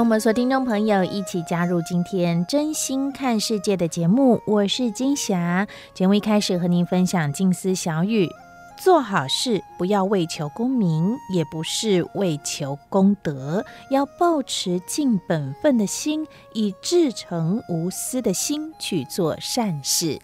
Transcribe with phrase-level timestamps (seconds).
[0.00, 5.68] 欢我们所听众朋友一起加入今天真心看世界的节目，我是金霞。
[5.92, 8.26] 节目一开始和您分享静思小语：
[8.78, 20.18] 做好事不要为求功名，也不是为求功德，要抱持尽本分的心，以至诚无私的心去做善事。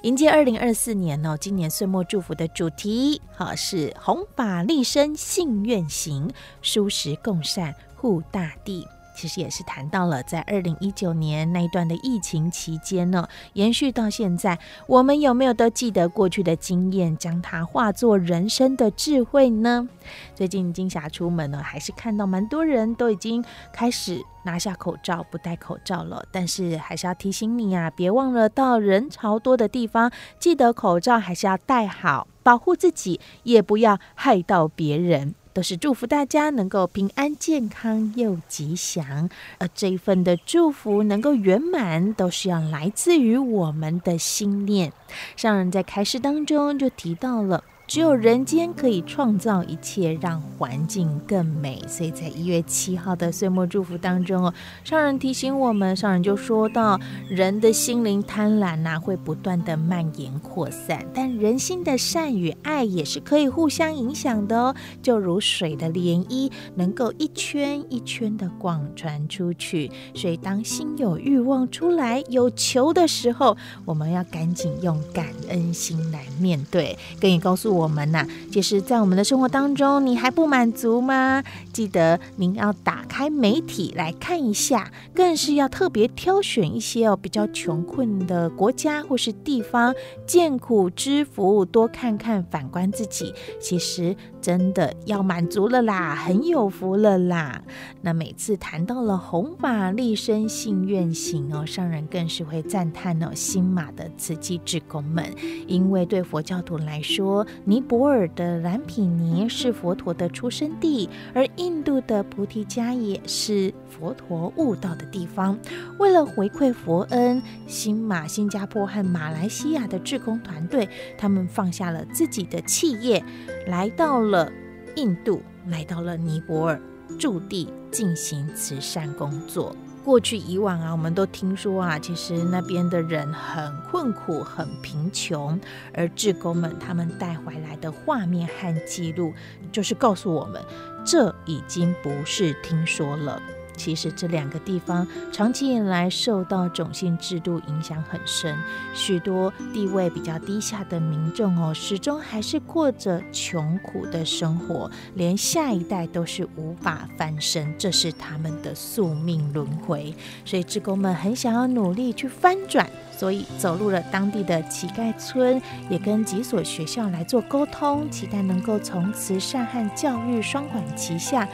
[0.00, 8.88] 迎接二零二四年哦，今年岁末祝福的主题好是弘法立身信愿行，殊时共善护大地。
[9.20, 19.86] 其实也是谈到了，在二零一九年那一段的疫情期间呢，延续到现在，我们有没有都记得过去的经验，将它化作人生的智慧呢？
[20.34, 26.24] 最近金霞出门呢，还是看到蛮多人都已经开始拿下口罩，不戴口罩了。
[26.32, 35.34] 但是还是要提醒你啊，别忘了到人潮多的地方，记得口罩还是要戴好，保护自己，也不要害到别人。
[35.52, 44.92] 都是祝福大家能够平安健康又吉祥，而这一份的祝福能够圆满，都是要来自于我们的心念。
[45.36, 47.64] 上人在开示当中就提到了。
[47.90, 51.82] 只有人间可以创造一切，让环境更美。
[51.88, 64.76] 所以在一月七号的岁末祝福当中哦，上人提醒我们，上人就说到，人的心灵贪婪呐，会不断的蔓延扩散，但人心的善与爱也是可以互相影响的哦。
[65.02, 69.90] 就如水的涟漪，能够一圈一圈的广传出去。
[70.14, 76.96] 所以当心有欲望出来，有求的时候，我们要赶紧用感恩心来面对。
[77.20, 77.79] 更也告诉我。
[77.80, 81.42] 我们呐，其实，在我们的生活当中，你还不满足吗？
[81.72, 89.94] 记得您要打开媒体来看一下，更是要特别挑选一些哦比较穷困的国家或是地方，
[90.26, 97.62] 见苦知福，多看看，反观自己，其实真的要满足了啦，很有福了啦。
[98.02, 105.24] 那每次谈到了红马立身信愿行哦，上人更是会赞叹哦，新马的慈济志工们，
[105.66, 115.56] 因为对佛教徒来说，尼泊尔的蓝毗尼是佛陀的出生地，而印度的菩提迦耶是佛陀悟道的地方。
[115.96, 123.22] 为了回馈佛恩，新马、新加坡和马来西亚的志工团队，他们放下了自己的企业，
[123.68, 124.50] 来到了
[124.96, 126.82] 印度，来到了尼泊尔
[127.20, 129.76] 驻地进行慈善工作。
[130.04, 135.60] 过去以往啊，我们都听说啊，其实那边的人很困苦、很贫穷，
[135.92, 139.32] 而志工们他们带回来的画面和记录，
[139.70, 140.60] 就是告诉我们，
[141.04, 143.40] 这已经不是听说了。
[143.80, 148.54] 其实这两个地方长期以来受到种姓制度影响很深，
[148.92, 160.14] 许多地位比较低下的民众哦，始终还是过着穷苦的生活，连下一代都是无法翻身，这是他们的宿命轮回。
[160.44, 162.86] 所以，志工们很想要努力去翻转，
[163.16, 165.58] 所以走入了当地的乞丐村，
[165.88, 171.48] 也跟几所学校来做沟通，期待能够从慈善和教育双管齐下。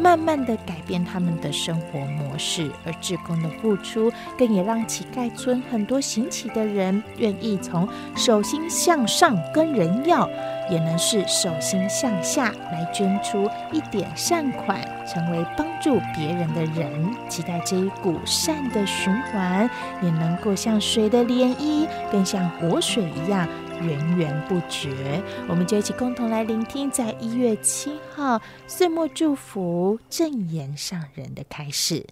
[0.00, 7.86] 慢慢的改变他们的生活模式，而志工的付出，更也让乞丐村很多行乞的人愿意从
[8.16, 10.28] 手心向上跟人要，
[10.70, 16.90] 也能是手心向下来捐出一点善款，成为帮助别人的人。
[17.28, 19.68] 期待这一股善的循环，
[20.02, 23.46] 也能够像水的涟漪，更像活水一样。
[23.80, 32.04] 源源不绝，我们就一起共同来聆听，在一月七号岁末祝福正言上人的开始。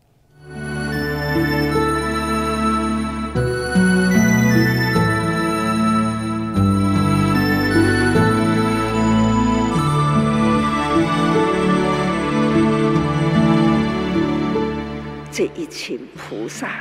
[15.30, 16.80] 这一群菩萨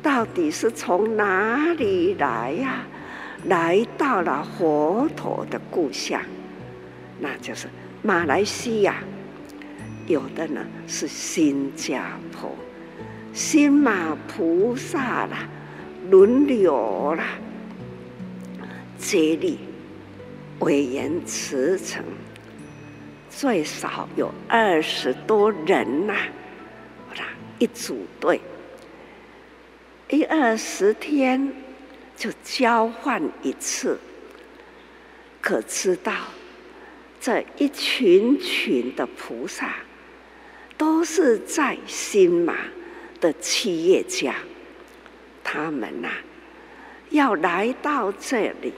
[0.00, 2.86] 到底是从哪里来呀、
[3.44, 6.20] 来到了佛陀的故乡，
[7.18, 7.68] 那就是
[8.02, 9.02] 马来西亚。
[10.06, 12.50] 有的呢是新加坡，
[13.32, 15.48] 新马菩萨啦，
[16.10, 17.24] 轮流啦，
[18.98, 19.58] 接力
[20.58, 22.04] 委员辞呈，
[23.30, 26.14] 最少有二十多人呐、
[27.10, 27.22] 啊，
[27.58, 28.40] 一组队，
[30.08, 31.52] 一二十天。
[32.22, 33.98] 就交换一次，
[35.40, 36.12] 可知道
[37.20, 39.74] 这一群群的菩萨
[40.78, 42.54] 都是在新马
[43.20, 44.36] 的企业家，
[45.42, 46.10] 他们呐、
[47.10, 48.72] 要来到这里，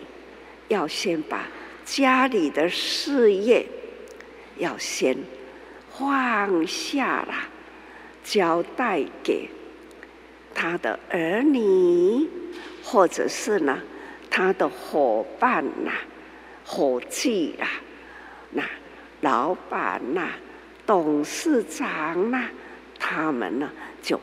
[0.68, 1.46] 要先把
[1.84, 3.66] 家里的事业
[4.56, 5.14] 要先
[5.90, 7.34] 放下了，
[8.24, 9.50] 交代给
[10.54, 12.26] 他的儿女。
[12.84, 13.80] 或者是呢，
[14.30, 15.90] 他的伙伴呐、
[16.66, 17.66] 伙计啊，
[18.50, 18.62] 那
[19.22, 20.28] 老板呐、
[20.84, 22.46] 董事长呐、
[22.98, 23.70] 他们呢
[24.02, 24.20] 就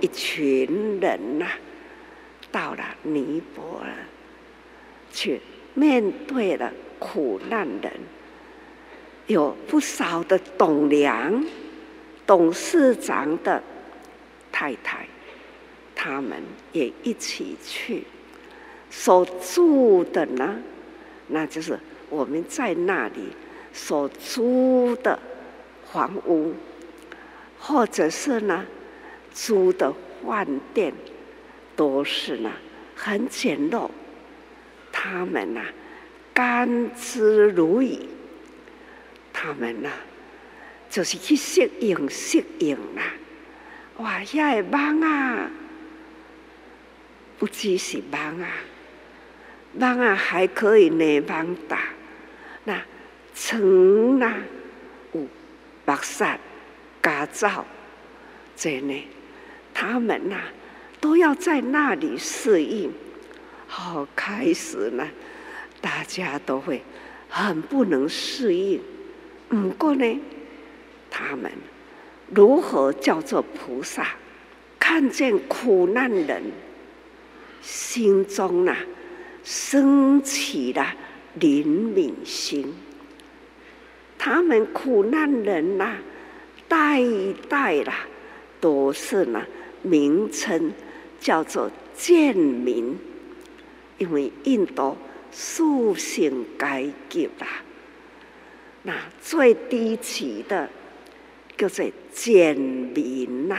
[0.00, 1.46] 一群人呐、
[2.52, 3.90] 到了尼泊尔
[5.10, 5.40] 去
[5.74, 7.92] 面对了苦难人，
[9.26, 11.44] 有不少的董梁、
[12.24, 13.60] 董事长的
[14.52, 15.07] 太太。
[16.08, 18.02] 他们也一起去，
[18.88, 20.56] 所住的呢，
[21.26, 21.78] 那就是
[22.08, 23.28] 我们在那里
[23.74, 25.18] 所租的
[25.92, 26.54] 房屋，
[27.58, 28.64] 或者是呢
[29.34, 29.92] 租的
[30.26, 30.94] 饭店，
[31.76, 32.50] 都是呢
[32.96, 33.90] 很简陋。
[34.90, 35.66] 他们呢、啊，
[36.32, 38.00] 甘之如饴。
[39.30, 39.90] 他们呢、
[40.88, 43.02] 就是去适应适应啦。
[43.98, 45.50] 哇，遐个梦啊！
[47.38, 48.48] 不只是网啊，
[49.74, 51.78] 网啊还可以内网打，
[52.64, 52.82] 那
[53.34, 54.34] 床呐
[55.12, 55.26] 有
[55.84, 56.38] 白伞、
[57.00, 57.64] 家罩，
[58.56, 59.08] 这呢，
[59.72, 60.36] 他们呐
[61.00, 62.92] 都要在那里适应。
[63.68, 65.06] 好，开始呢，
[65.80, 66.82] 大家都会
[67.28, 68.80] 很不能适应。
[69.48, 70.20] 不过呢，
[71.08, 71.50] 他们
[72.34, 74.08] 如何叫做菩萨？
[74.80, 76.42] 看见苦难人。
[77.60, 78.78] 心中呐、啊，
[79.44, 80.94] 升起了
[81.38, 82.74] 怜悯心。
[84.18, 85.98] 他们苦难人呐、啊，
[86.68, 87.00] 代
[87.48, 88.06] 代啦，
[88.60, 89.44] 都是呢
[89.82, 90.72] 名称
[91.20, 92.96] 叫做贱民，
[93.98, 94.96] 因为印度
[95.30, 97.46] 属性阶级啦，
[98.82, 100.68] 那最低级的
[101.56, 103.56] 叫做贱民呐，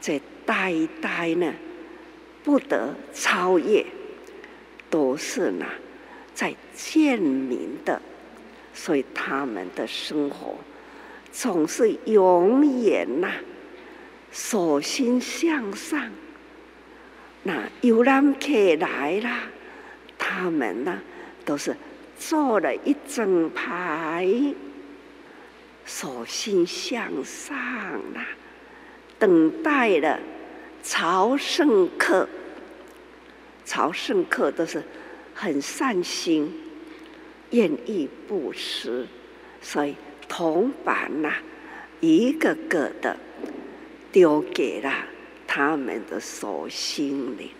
[0.00, 1.52] 这代代呢。
[2.48, 3.84] 不得超越，
[4.88, 5.66] 都是呢，
[6.32, 8.00] 在贱民的，
[8.72, 10.54] 所以他们的生活
[11.30, 13.30] 总是永远呐，
[14.32, 16.10] 手心向上。
[17.42, 18.48] 那游览客
[18.80, 19.30] 来了，
[20.16, 20.98] 他们呢
[21.44, 21.76] 都是
[22.18, 24.26] 坐了一整排，
[25.84, 27.54] 手心向上
[28.14, 28.24] 呐，
[29.18, 30.18] 等待了
[30.82, 32.26] 朝圣客。
[33.68, 34.82] 朝圣客都是
[35.34, 36.50] 很善心，
[37.50, 39.06] 愿意布施，
[39.60, 39.94] 所以
[40.26, 41.34] 铜板呐，
[42.00, 43.14] 一个个的
[44.10, 44.90] 丢给了
[45.46, 47.50] 他们的手心里。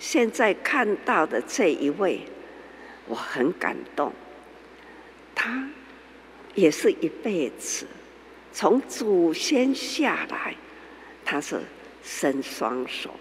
[0.00, 2.22] 现在看到的这一位，
[3.06, 4.12] 我很感动。
[5.36, 5.70] 他
[6.56, 7.86] 也是一辈子
[8.52, 10.56] 从祖先下来，
[11.24, 11.60] 他是
[12.02, 13.14] 伸双手。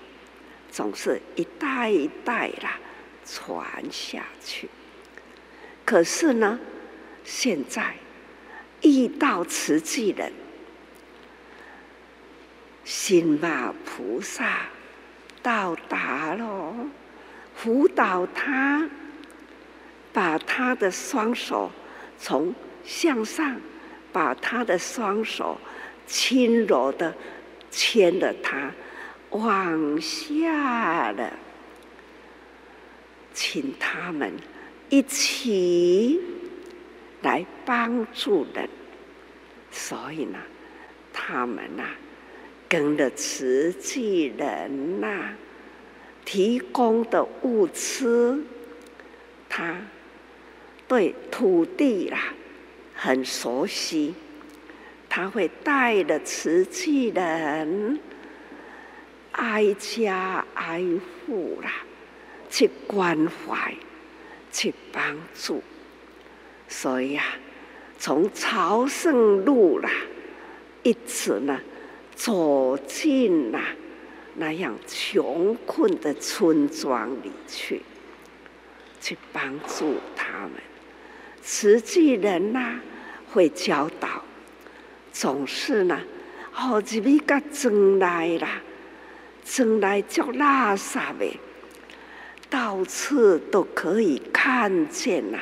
[0.77, 2.77] 总是一代一代啦
[3.25, 4.69] 传下去。
[5.83, 6.59] 可是呢，
[7.23, 7.95] 现在
[8.83, 10.31] 遇到慈济人，
[12.85, 14.67] 心马菩萨
[15.41, 16.75] 到达了，
[17.55, 18.87] 辅导他，
[20.13, 21.71] 把他的双手
[22.19, 22.53] 从
[22.85, 23.59] 向上，
[24.13, 25.59] 把他的双手
[26.05, 27.11] 轻柔的
[27.71, 28.71] 牵着他。
[29.31, 31.33] 往下了，
[33.33, 34.31] 请他们
[34.89, 36.19] 一起
[37.21, 38.69] 来帮助人。
[39.71, 40.39] 所以呢，
[41.13, 41.83] 他们呐、
[42.69, 45.33] 跟着慈济人呐、
[46.25, 48.43] 提供的物资，
[49.47, 49.75] 他
[50.87, 52.33] 对土地啦
[52.95, 54.15] 很熟悉，
[55.07, 57.99] 他会带着慈济人
[59.37, 60.83] 挨家挨
[61.25, 61.71] 户啦，
[62.49, 63.73] 去关怀，
[64.51, 65.63] 去帮助。
[66.67, 67.23] 所以啊，
[67.97, 69.89] 从朝圣路啦，
[70.83, 71.59] 一直呢
[72.13, 73.59] 走进了
[74.35, 77.81] 那样穷困的村庄里去，
[78.99, 80.51] 去帮助他们。
[81.41, 82.81] 慈济人呐、啊，
[83.31, 84.21] 会教导，
[85.13, 86.01] 总是呢，
[86.51, 88.61] 好几米个争来啦，
[89.49, 91.39] 争来叫垃圾的，
[92.49, 95.39] 到处都可以看见呐，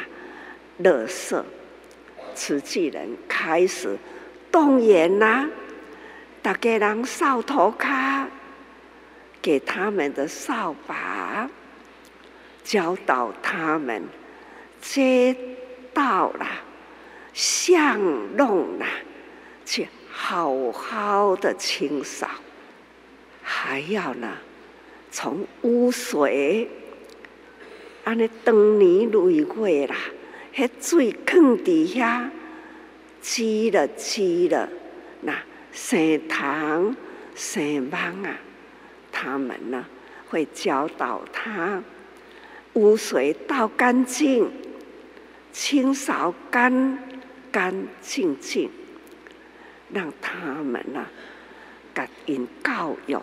[0.81, 1.43] 垃圾。
[2.33, 3.97] 慈济人开始
[4.51, 5.50] 动员呐，
[6.41, 8.27] 大家人扫涂骹，
[9.41, 11.50] 给他们的扫把，
[12.63, 14.03] 教导他们
[14.79, 15.35] 接。
[15.95, 16.45] 到了，
[17.31, 17.97] 巷
[18.35, 18.85] 弄了，
[19.65, 22.27] 去好好的清扫，
[23.47, 24.35] 还要呢，
[25.11, 26.67] 从污水，
[28.03, 29.95] 安尼当年累过啦，
[30.53, 32.31] 迄水坑底下
[33.21, 34.67] 积了积了，
[35.21, 35.37] 那
[35.71, 36.95] 生糖
[37.35, 38.35] 生芒啊，
[39.11, 39.85] 他们呢
[40.27, 41.83] 会教导他，
[42.73, 44.51] 污水倒干净。
[45.57, 46.99] 清扫干
[47.49, 48.69] 干净净，
[49.89, 51.07] 让他们呐，
[51.95, 53.17] 甲因教育，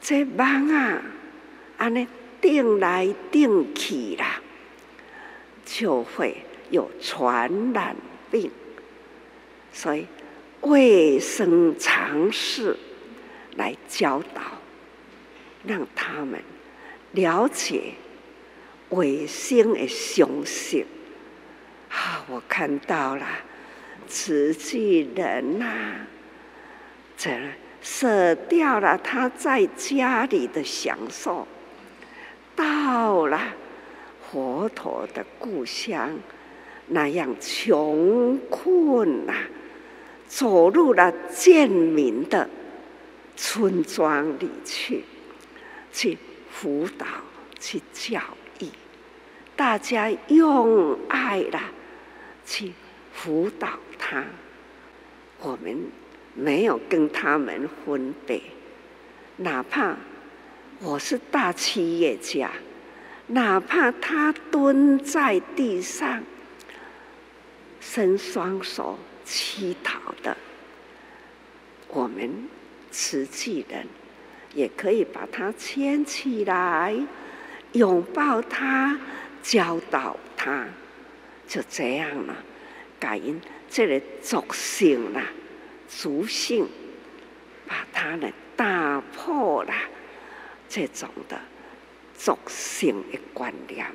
[0.00, 1.02] 这网啊，
[1.78, 2.06] 安尼
[2.40, 4.40] 顶来顶去啦，
[5.64, 6.36] 就会
[6.70, 7.96] 有传染
[8.30, 8.50] 病。
[9.72, 10.06] 所以
[10.60, 12.76] 卫生常识
[13.56, 14.42] 来教导，
[15.66, 16.40] 让他们
[17.12, 17.94] 了解
[18.90, 20.86] 卫生的常识。
[21.90, 23.26] 啊，我看到了，
[24.06, 26.06] 慈济人呐、啊，
[27.16, 27.30] 这
[27.84, 31.46] 舍掉了他在家里的享受，
[32.56, 33.38] 到了
[34.32, 36.10] 佛陀的故乡，
[36.86, 39.38] 那样穷困呐、啊，
[40.26, 42.48] 走入了贱民的
[43.36, 45.04] 村庄里去，
[45.92, 46.16] 去
[46.50, 47.06] 辅导，
[47.60, 48.18] 去教
[48.60, 48.68] 育，
[49.54, 51.60] 大家用爱了。
[52.46, 52.72] 去
[53.10, 54.22] 辅导他，
[55.40, 55.90] 我们
[56.34, 58.40] 没有跟他们分别，
[59.36, 59.96] 哪怕
[60.80, 62.50] 我是大企业家，
[63.28, 66.22] 哪怕他蹲在地上，
[67.80, 70.36] 伸双手乞讨的，
[71.88, 72.48] 我们
[72.90, 73.86] 慈济人
[74.54, 76.94] 也可以把他牵起来，
[77.72, 78.98] 拥抱他，
[79.42, 80.66] 教导他。
[81.46, 82.34] 就这样了，
[82.98, 85.22] 感恩这个族性了，
[85.96, 86.66] 族性，
[87.66, 89.72] 把它呢打破了
[90.68, 91.38] 这种的
[92.14, 93.86] 族性的观念，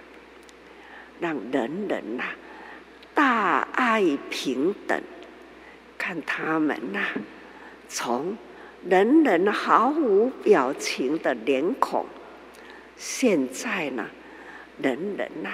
[1.20, 2.24] 让人人呐
[3.14, 5.02] 大爱平等，
[5.98, 7.06] 看他们呐，
[7.88, 8.38] 从
[8.88, 12.06] 人人毫无表情的脸孔，
[12.96, 14.06] 现在呢，
[14.82, 15.50] 人人呐。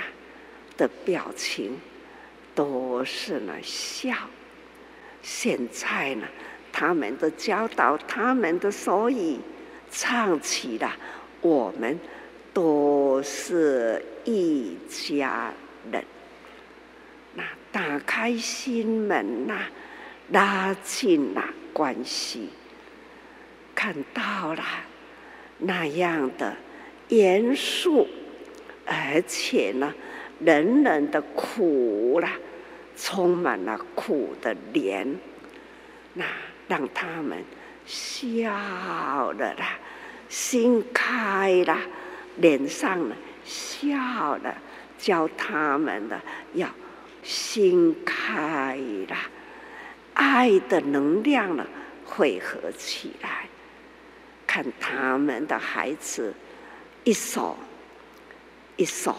[0.77, 1.79] 的表情
[2.53, 4.13] 都是呢笑。
[5.27, 6.27] 现在呢，
[6.71, 9.39] 他们的教导，他们的所以
[9.89, 10.95] 唱起了，
[11.41, 11.99] 我们
[12.53, 15.51] 都是一家
[15.91, 16.03] 人。
[17.33, 19.61] 那打开心门呐，
[20.29, 22.49] 拉近了关系，
[23.73, 24.63] 看到了
[25.57, 26.55] 那样的
[27.07, 28.07] 严肃，
[28.85, 29.91] 而且呢。
[30.37, 32.27] 人人的苦了，
[32.97, 35.19] 充满了苦的脸，
[36.13, 36.25] 那
[36.67, 37.43] 让他们
[37.85, 38.51] 笑
[39.31, 39.77] 了啦，
[40.29, 41.77] 心开了，
[42.37, 44.55] 脸上呢笑了，
[44.97, 46.19] 教他们的
[46.53, 46.69] 要
[47.21, 49.17] 心开了，
[50.13, 51.65] 爱的能量呢
[52.05, 53.47] 汇合起来，
[54.47, 56.33] 看他们的孩子
[57.03, 57.57] 一手
[58.77, 59.15] 一手。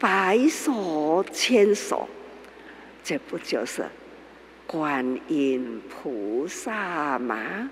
[0.00, 2.08] 白手牵手，
[3.08, 3.86] 这不就是
[4.66, 7.70] 观音菩萨吗？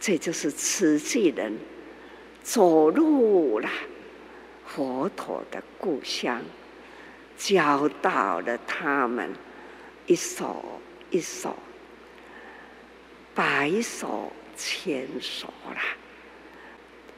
[0.00, 1.58] 这就是慈济人
[2.42, 3.68] 走入了
[4.66, 6.40] 佛陀的故乡，
[7.36, 9.28] 教导了他们
[10.06, 10.80] 一手
[11.10, 11.54] 一手，
[13.34, 15.80] 白手牵手了。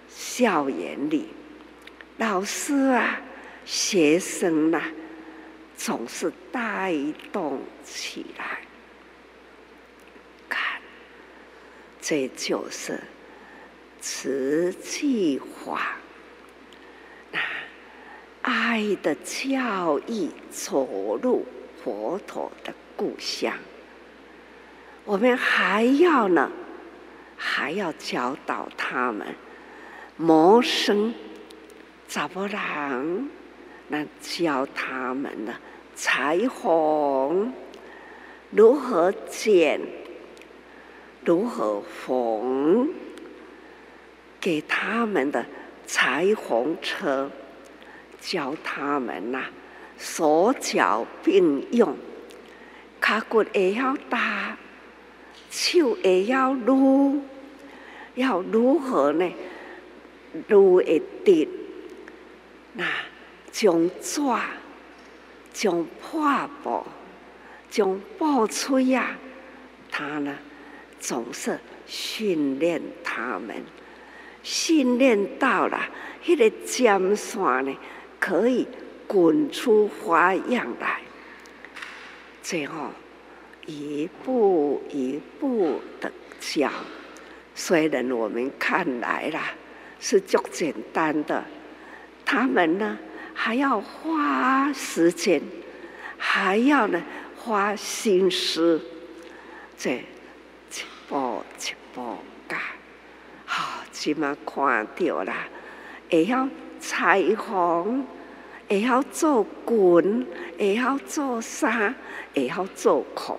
[0.09, 1.29] 校园里，
[2.17, 3.21] 老师啊。
[3.65, 4.91] 学生呐、啊，
[5.85, 6.95] 总是带
[7.33, 8.61] 动起来。
[10.49, 10.81] 看
[12.01, 13.01] 这就是
[14.01, 15.97] 慈济法，
[17.33, 17.41] 那
[18.43, 21.45] 爱的教义走入
[21.83, 23.53] 佛陀的故乡。
[25.05, 26.49] 我们还要呢，
[27.37, 29.27] 还要教导他们
[30.17, 31.13] 谋生，
[32.07, 33.29] 怎么让？
[33.89, 35.55] 那教他们呢，
[36.05, 37.53] 裁缝
[38.51, 39.81] 如何剪，
[41.25, 42.89] 如何缝，
[44.41, 45.47] 给他们的
[45.87, 47.31] 裁缝车，
[48.21, 49.45] 教他们呐、
[49.97, 51.97] 手脚并用，
[53.01, 54.59] 脚骨也要打，
[55.51, 57.23] 手也要撸，
[58.17, 59.33] 要如何呢？
[60.49, 61.47] 撸一点，
[62.73, 62.85] 那。
[63.53, 64.23] 将纸、
[65.53, 66.85] 将破布、
[67.71, 69.17] 将布吹呀，
[69.91, 70.37] 他呢
[70.99, 73.57] 总是训练他们，
[74.43, 75.89] 训练到了，
[76.27, 77.77] 那个尖线呢
[78.19, 78.67] 可以
[79.07, 81.01] 滚出花样来，
[82.43, 82.89] 最后
[83.67, 86.71] 一步一步的教。
[87.55, 89.53] 虽然我们看来啦
[90.01, 91.45] 是足简单的，
[92.25, 92.99] 他们呢？
[93.35, 95.43] 还要花时间，
[96.17, 97.03] 还要呢
[97.37, 98.81] 花心思，
[99.77, 100.05] 这一
[101.09, 102.61] 步一步干，
[103.45, 105.49] 好，起码看到啦，
[106.09, 106.49] 也要
[106.79, 108.07] 裁缝，
[108.69, 110.27] 也要做滚，
[110.59, 111.95] 也要做纱，
[112.35, 113.39] 也要做孔。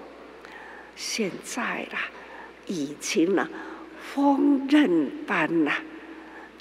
[0.96, 2.10] 现在啦，
[2.66, 3.50] 已经呢，
[4.14, 5.78] 锋刃般啦，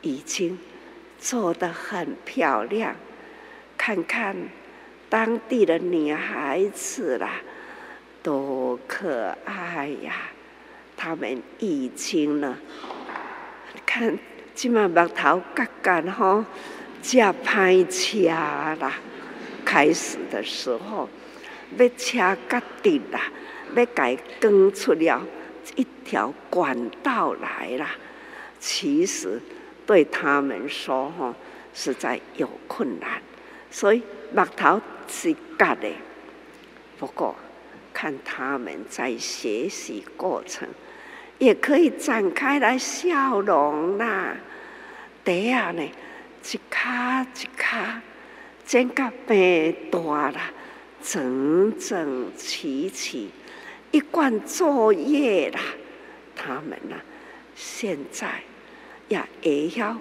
[0.01, 0.59] 已经
[1.19, 2.95] 做得很漂亮。
[3.85, 4.37] 看看
[5.11, 7.33] 当地的女孩子啦，
[8.23, 10.15] 多可爱呀！
[10.97, 12.57] 他们已经呢，
[13.85, 14.17] 看
[14.55, 16.45] 这么木头干干吼，
[17.03, 18.93] 加拍车啦。
[19.65, 21.09] 开始的时候，
[21.77, 23.33] 要车甲顶啦，
[23.75, 25.27] 要改耕出了
[25.75, 27.91] 一条管道来啦。
[28.61, 29.43] 其实
[29.85, 31.35] 对他们说，吼，
[31.75, 33.21] 实在有困难。
[33.73, 35.89] 所以木头是割的，
[36.99, 37.35] 不过
[37.93, 40.69] 看他们在学习过程，
[41.39, 44.37] 也可以展开来笑容啦。
[45.25, 48.03] 底下呢，一卡一卡，
[48.67, 50.53] 剪个白大啦，
[51.03, 53.31] 整整齐齐，
[53.91, 55.61] 一贯作业啦。
[56.37, 56.97] 他们呢，
[57.55, 58.43] 现在
[59.09, 59.97] 也也要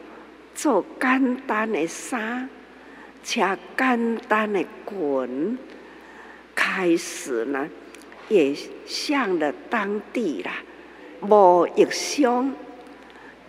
[0.54, 2.50] 做简单的衫。
[3.24, 5.58] 恰简单的滚，
[6.56, 7.70] 开始呢，
[8.30, 8.56] 也
[8.86, 10.52] 向了当地啦，
[11.20, 12.54] 贸易商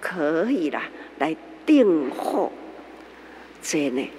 [0.00, 0.82] 可以啦
[1.18, 2.52] 来订货，
[3.62, 4.11] 这呢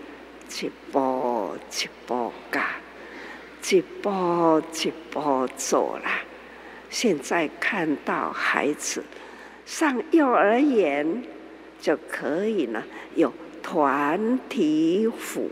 [0.61, 2.61] 一步一步噶，
[3.69, 6.21] 一步一步做啦。
[6.89, 9.03] 现在看到孩子
[9.65, 11.23] 上幼儿园
[11.79, 12.83] 就可以呢
[13.15, 13.31] 有。
[13.63, 15.49] 团体辅，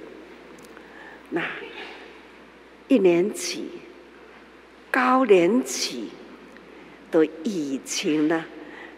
[1.30, 1.42] 那
[2.88, 3.70] 一年级、
[4.92, 6.10] 高年级
[7.10, 8.46] 都已经呢，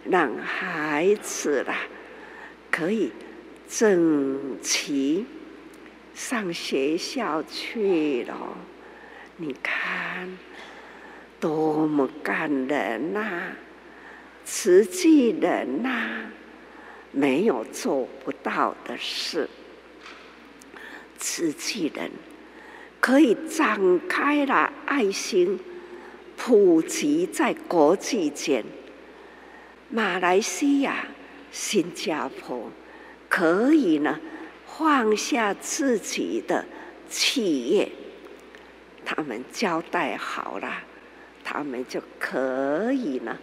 [0.04, 1.78] 让孩子啦
[2.70, 3.12] 可以
[3.70, 5.26] 整齐
[6.14, 8.58] 上学校去了。
[9.38, 10.38] 你看，
[11.40, 13.54] 多么感人呐！
[14.46, 16.26] 慈济人呐！
[17.16, 19.48] 没有做不到的事，
[21.20, 22.10] 慈济人
[23.00, 25.60] 可以展开了爱心，
[26.36, 28.66] 普及在国际间。
[29.90, 31.06] 马来西亚、
[31.52, 32.72] 新加坡
[33.30, 34.20] 可以呢
[34.66, 36.66] 放下自己的
[37.08, 37.92] 企业，
[39.06, 40.82] 他们交代好了，
[41.44, 43.38] 他们就可以呢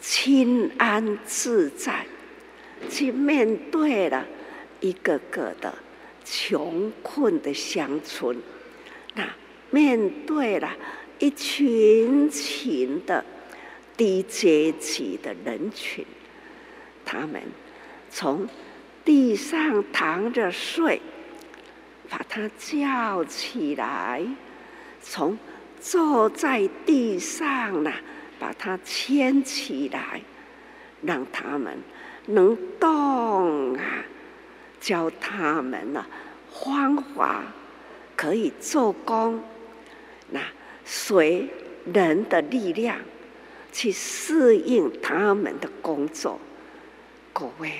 [0.00, 2.06] 心安自在。
[2.88, 4.26] 去面对了
[4.80, 5.74] 一个个的
[6.24, 8.36] 穷困的乡村，
[9.14, 9.28] 那
[9.70, 10.70] 面对了
[11.18, 13.24] 一群群的
[13.96, 16.04] 低阶级的人群，
[17.04, 17.40] 他们
[18.10, 18.48] 从
[19.04, 21.00] 地上躺着睡，
[22.08, 24.20] 把他叫起来；
[25.00, 25.38] 从
[25.80, 27.92] 坐在地上呢，
[28.38, 30.20] 把他牵起来，
[31.02, 31.78] 让他们。
[32.26, 34.04] 能动啊，
[34.80, 36.04] 教他们呢
[36.50, 37.42] 方法，
[38.16, 39.42] 可以做工。
[40.30, 40.40] 那
[40.84, 41.48] 随
[41.92, 42.96] 人的力量，
[43.72, 46.40] 去适应他们的工作。
[47.32, 47.72] 各位，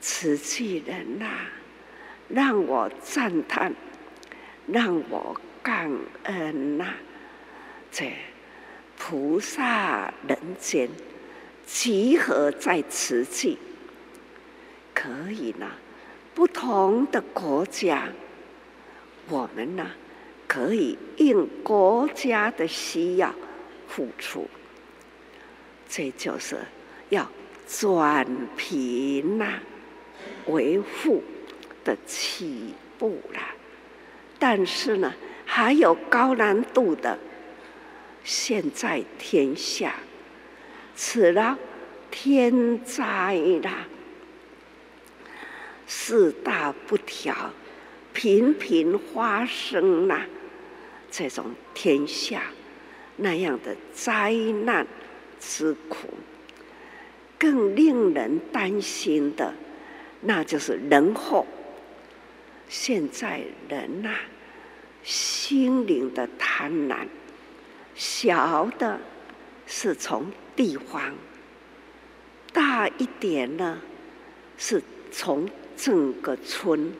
[0.00, 1.26] 瓷器人呐、
[2.28, 3.72] 让我赞叹，
[4.66, 5.90] 让我感
[6.24, 6.94] 恩呐、啊！
[7.92, 8.12] 这
[8.98, 10.88] 菩萨人间
[11.66, 13.58] 集合在瓷器，
[14.94, 15.66] 可以呢，
[16.34, 18.08] 不同的国家，
[19.28, 19.90] 我们呢，
[20.46, 23.34] 可以应国家的需要
[23.86, 24.48] 付出，
[25.88, 26.56] 这就是
[27.10, 27.28] 要。
[27.68, 28.24] 转
[28.56, 29.58] 贫呐，
[30.46, 31.20] 为富
[31.82, 33.40] 的起步了，
[34.38, 35.12] 但是呢，
[35.44, 37.18] 还有高难度的。
[38.22, 39.96] 现在天下，
[40.96, 41.56] 此了
[42.10, 43.86] 天灾啦，
[45.86, 47.34] 四大不调，
[48.14, 50.26] 频频发生啦，
[51.10, 52.44] 这种天下
[53.16, 54.32] 那样的灾
[54.64, 54.86] 难
[55.38, 56.08] 之苦。
[57.38, 59.52] 更令人担心的，
[60.22, 61.46] 那就是人后。
[62.66, 64.14] 现在人呐、
[65.02, 67.06] 心灵的贪婪，
[67.94, 68.98] 小的
[69.66, 71.14] 是从地方，
[72.52, 73.78] 大一点呢，
[74.56, 76.92] 是从整个村，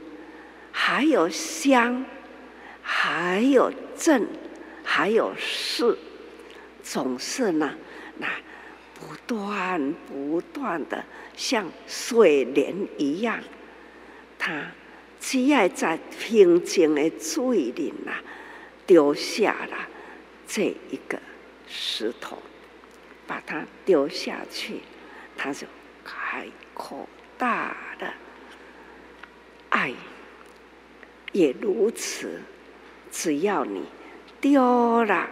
[0.71, 2.05] 还有乡，
[2.83, 4.29] 还有镇，
[4.85, 5.97] 还有市，
[6.83, 7.75] 总是呢，
[8.19, 8.29] 那。
[8.99, 11.05] 不断不断的
[11.37, 13.39] 像水帘一样，
[14.39, 14.69] 他
[15.21, 18.13] 只要在平静的水里呐，
[18.87, 19.77] 丢下了
[20.47, 21.21] 这一个
[21.69, 22.39] 石头，
[23.27, 24.81] 把它丢下去，
[25.37, 25.67] 他就
[26.05, 28.13] 开口大的
[29.71, 29.93] 爱，
[31.33, 32.41] 也如此。
[33.13, 33.83] 只要你
[34.43, 35.29] 丢了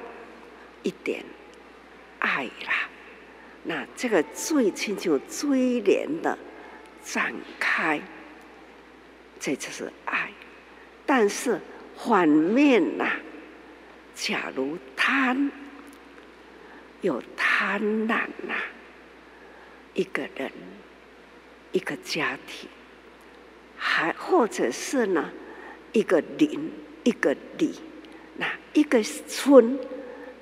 [0.82, 1.22] 一点
[2.18, 2.88] 爱啦。
[3.62, 6.38] 那这个最亲就追连的
[7.02, 8.00] 展开，
[9.38, 10.30] 这就是爱。
[11.04, 11.60] 但是
[11.96, 13.10] 反面呐、
[14.14, 15.50] 假如贪
[17.04, 18.54] 有贪婪呐、
[19.92, 20.50] 一个人、
[21.70, 22.66] 一个家庭，
[23.76, 25.30] 还或者是呢，
[25.92, 27.78] 一个邻、一个里，
[28.38, 29.78] 那一个村，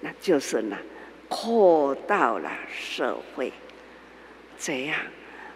[0.00, 0.78] 那就是呢。
[1.28, 3.50] 扩到了社会，
[4.58, 5.00] 这样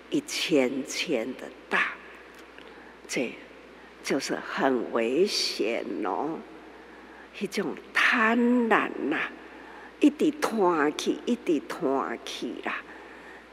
[0.09, 1.93] 一圈圈的大，
[3.07, 3.31] 这
[4.03, 6.39] 就是很危险哦。
[7.39, 8.39] 一种贪
[8.71, 9.19] 婪呐、
[10.01, 12.83] 一直拖起，一直拖起啦，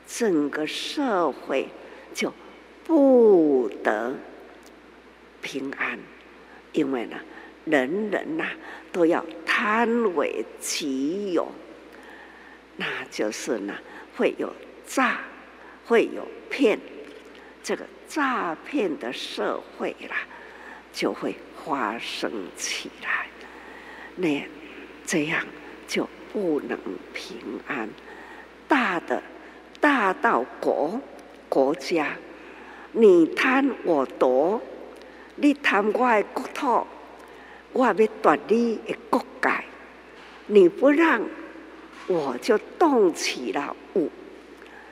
[0.05, 1.67] 整个社会
[2.13, 2.33] 就
[2.83, 4.15] 不得
[5.41, 5.97] 平安，
[6.73, 7.17] 因为呢，
[7.65, 8.45] 人人呐、
[8.91, 11.49] 都要贪为己有。
[12.75, 13.75] 那就是呢，
[14.17, 14.51] 会有
[14.85, 15.21] 诈，
[15.85, 16.79] 会有骗，
[17.63, 20.17] 这个诈骗的社会啦，
[20.91, 23.27] 就会发生起来。
[24.15, 24.43] 那
[25.05, 25.45] 这样
[25.87, 26.77] 就不能
[27.13, 27.87] 平安。
[28.67, 29.23] 大的，
[29.79, 30.99] 大到国
[31.47, 32.17] 国家，
[32.91, 34.59] 你贪我夺，
[35.35, 36.87] 你贪我的国土，
[37.71, 39.49] 我要夺你的国界，
[40.47, 41.21] 你不让。
[42.05, 44.09] 我就动起了武，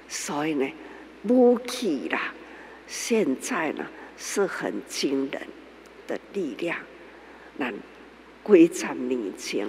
[0.07, 0.71] 所以呢，
[1.27, 2.33] 武器啦，
[2.87, 3.85] 现在呢
[4.17, 5.41] 是很惊人
[6.07, 6.77] 的力量。
[7.57, 7.69] 那
[8.45, 9.67] 几十年前，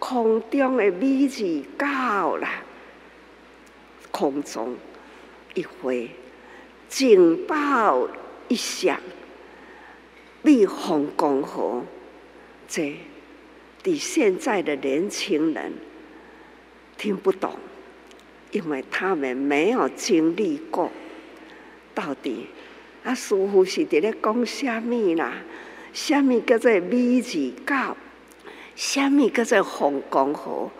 [0.00, 2.64] 空中的米字高啦，
[4.10, 4.74] 空中
[5.54, 6.10] 一挥，
[6.88, 8.08] 警报
[8.48, 8.98] 一响，
[10.42, 11.84] 蜜蜂攻河，
[12.66, 12.96] 这
[13.82, 15.72] 对现在的年轻人。
[16.96, 17.54] 听不懂，
[18.50, 20.90] 因为他们没有经历过。
[21.94, 22.46] 到底
[23.04, 25.34] 啊，师傅是伫咧讲什么啦？
[25.92, 27.96] 什么叫做米字高？
[28.80, 30.70] 什么叫做风光好？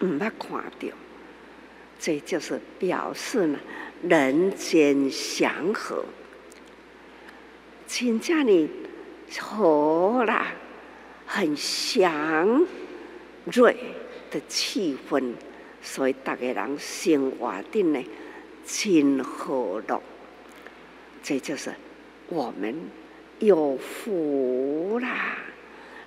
[0.00, 0.88] 唔捌看到，
[1.98, 3.58] 这就是表示呢，
[4.02, 6.02] 人间祥和，
[7.86, 8.66] 请叫你
[9.38, 10.46] 好啦，
[11.26, 12.66] 很祥
[13.44, 13.76] 瑞
[14.30, 15.34] 的气氛。
[15.82, 18.02] 所以，大家人生活顶呢，
[18.64, 20.02] 真和乐，
[21.22, 21.70] 这就是
[22.28, 22.74] 我们
[23.38, 25.36] 有福啦。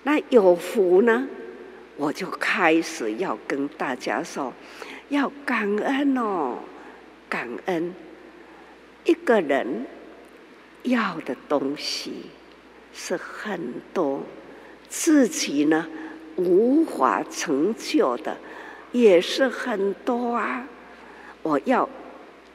[0.02, 1.28] 那有福呢，
[1.97, 4.53] 我就开始要跟大家说，
[5.10, 6.58] 要感恩哦，
[7.29, 7.93] 感恩。
[9.06, 9.86] 一个人
[10.84, 12.27] 要的东西
[12.93, 13.60] 是很
[13.93, 14.23] 多，
[14.88, 15.88] 自己呢
[16.36, 18.38] 无法成就的。
[18.91, 20.67] 也是很多啊。
[21.41, 21.89] 我要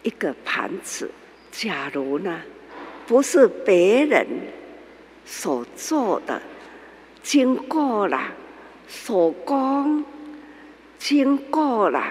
[0.02, 1.10] 一个盘子，
[1.50, 2.40] 假如呢，
[3.08, 4.26] 不是别人
[5.24, 6.40] 所做的，
[7.22, 8.32] 经过了
[8.88, 10.04] 手工，
[10.98, 12.02] 经过了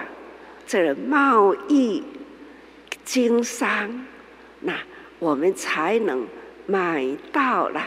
[0.66, 2.02] 这贸易
[3.04, 4.06] 经商，
[4.60, 4.74] 那
[5.18, 6.26] 我们才能
[6.66, 7.82] 买到了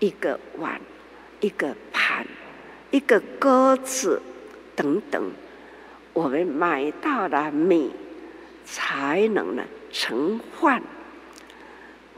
[0.00, 0.80] 一个碗，
[1.40, 2.26] 一个盘，
[2.90, 4.20] 一个鸽子
[4.74, 5.30] 等等。
[6.12, 7.90] 我们买到了米，
[8.64, 10.82] 才能呢成饭。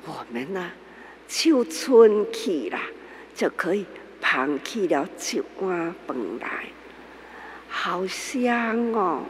[0.06, 0.70] 我们呢，
[1.28, 2.78] 秋春去了，
[3.34, 3.84] 就可以
[4.26, 6.64] 捧起了一碗饭来，
[7.68, 9.22] 好香哦！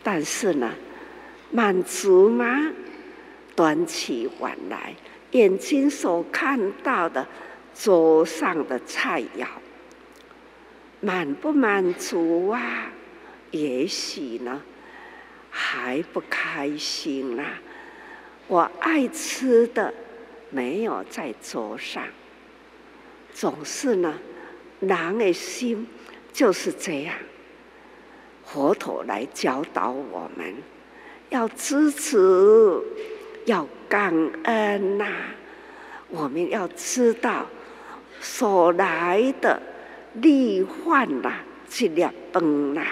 [0.00, 0.70] 但是呢，
[1.50, 2.70] 满足吗？
[3.56, 4.94] 端起碗来，
[5.32, 7.26] 眼睛所看到的
[7.74, 9.44] 桌上的菜肴，
[11.00, 12.88] 满不满足啊？
[13.50, 14.62] 也许呢，
[15.50, 17.44] 还不开心啊！
[18.46, 19.92] 我爱吃的
[20.50, 22.04] 没有在桌上，
[23.36, 24.14] 总是呢，
[24.80, 25.86] 人的心
[26.32, 27.14] 就是这样。
[28.46, 30.54] 佛陀来教导我们，
[31.28, 32.80] 要支持，
[33.44, 34.10] 要感
[34.44, 35.04] 恩呐、
[36.08, 37.44] 我们要知道，
[38.22, 39.60] 所来的
[40.14, 41.34] 利患呐，
[41.68, 42.86] 这粒饭呐。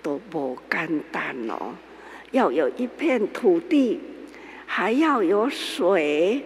[0.00, 1.74] 都不简单哦，
[2.30, 4.00] 要有一片土地，
[4.64, 6.44] 还要有水，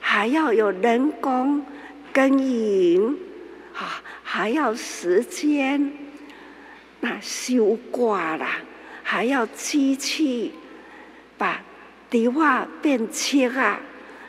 [0.00, 1.62] 还要有人工
[2.16, 3.14] 耕耘，
[3.74, 5.92] 啊，还要时间。
[7.00, 8.46] 那修挂了，
[9.02, 10.54] 还要机器
[11.36, 11.60] 把
[12.08, 13.78] 地瓦变切啊，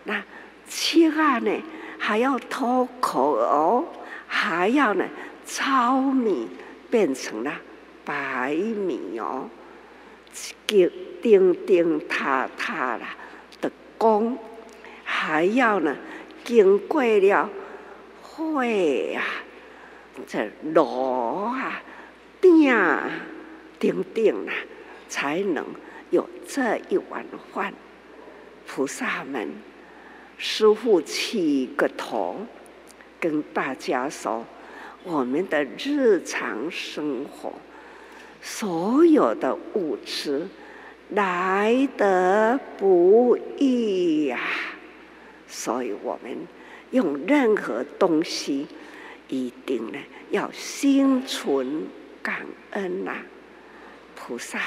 [0.04, 0.22] 那
[0.68, 1.64] 切啊呢，
[1.98, 3.86] 还要脱口哦，
[4.28, 5.06] 还要呢
[5.46, 6.50] 糙米
[6.92, 7.54] 变成了。
[8.04, 9.50] 白米哦，
[10.66, 13.16] 叮叮叮塔塔啦
[13.62, 14.38] 的工，
[15.06, 15.96] 还要呢
[16.44, 17.50] 经过了
[18.38, 18.62] 火
[19.16, 19.24] 啊，
[20.28, 20.84] 这炉
[21.46, 21.82] 啊，
[22.40, 22.72] 叮
[23.80, 24.54] 叮叮啦，
[25.10, 25.66] 才能
[26.12, 27.74] 有这一碗饭。
[28.68, 29.50] 菩萨们，
[30.38, 32.46] 师父起个头，
[33.20, 34.46] 跟大家说，
[35.04, 37.52] 我们的日常生活。
[38.40, 40.48] 所有的物质
[41.10, 44.40] 来得不易呀，
[45.48, 46.38] 所以我们
[46.92, 48.68] 用任何东西，
[49.28, 49.98] 一定呢
[50.32, 51.88] 要心存
[52.22, 53.18] 感恩呐。
[54.16, 54.60] 菩萨，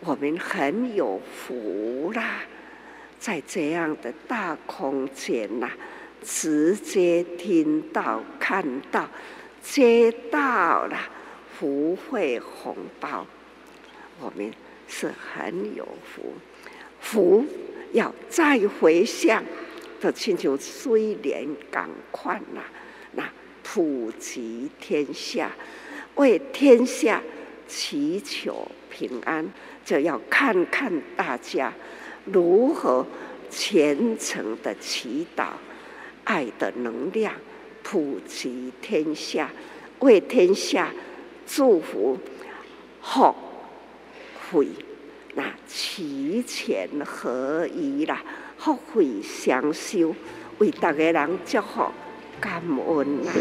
[0.00, 2.40] 我们很有福啦，
[3.18, 5.70] 在这样的大空间呐，
[6.22, 9.08] 直接听到、看到、
[9.62, 10.98] 接到了。
[11.58, 13.26] 福慧红包，
[14.20, 14.52] 我们
[14.86, 16.34] 是很有福。
[17.00, 17.46] 福
[17.94, 19.42] 要再回向，
[20.00, 22.64] 就请求虽然赶快啦，
[23.12, 23.28] 那
[23.62, 25.50] 普及天下，
[26.16, 27.22] 为天下
[27.66, 29.50] 祈求平安，
[29.84, 31.72] 就要看看大家
[32.24, 33.06] 如何
[33.50, 35.48] 虔诚的祈祷，
[36.24, 37.34] 爱的能量
[37.82, 39.50] 普及天下，
[40.00, 40.92] 为天下。
[41.48, 42.18] 祝福
[43.00, 43.32] 福
[44.50, 44.66] 慧，
[45.36, 48.20] 那齐全合一啦，
[48.66, 50.12] 福慧双修，
[50.58, 51.84] 为大家人祝福
[52.40, 53.32] 感恩啦。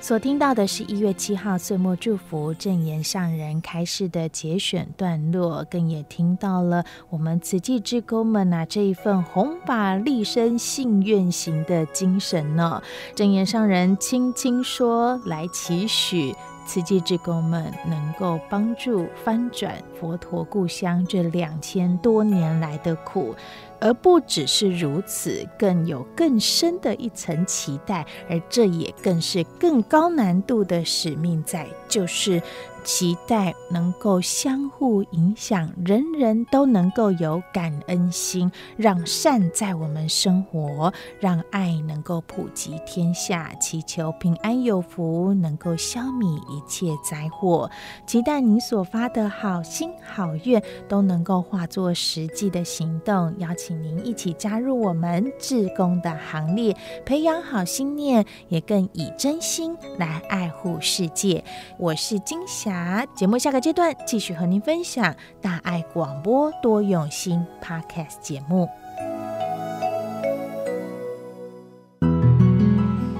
[0.00, 12.82] 所听到的是一月七号岁末祝福正言上人开示的节选段落，更也听到了我们慈济志工们呐、啊、这一份弘法立身信愿行的精神呢。
[13.14, 16.34] 正言上人轻轻说来祈许。
[16.66, 23.34] 慈济志工们能够帮助翻转佛陀故乡这两千多年来的苦，
[23.80, 32.40] 而不只是如此，更有更深的一层期待，而这也更是更高难度的使命在，就是。
[32.84, 47.70] 期待能够相互影响，人人都能够有感恩心，让善在我们生活，让爱能够普及天下，祈求平安有福，能够消弭一切灾祸。
[48.06, 61.44] 期待您所发的好心好愿都能够化作实际的行动，邀请您一起加入我们志工的行列，培养好心念，也更以真心来爱护世界。
[61.78, 62.71] 我是金霞。
[62.72, 68.68] 啊节目下个阶段继续和您分享大爱广播多用心 podcast 节目。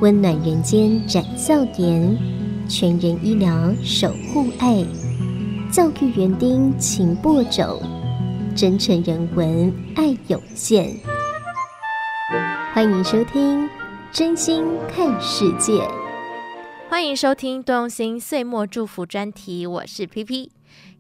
[0.01, 2.19] 温暖人间展笑颜
[2.69, 4.85] 全人医疗守护爱
[5.71, 7.81] 教育园丁情播种
[8.57, 10.93] 真诚人文爱有限。
[12.75, 13.69] 欢迎收听
[14.11, 16.02] 真心看世界。
[16.93, 20.51] 欢迎收听多用心岁末祝福专题，我是 PP。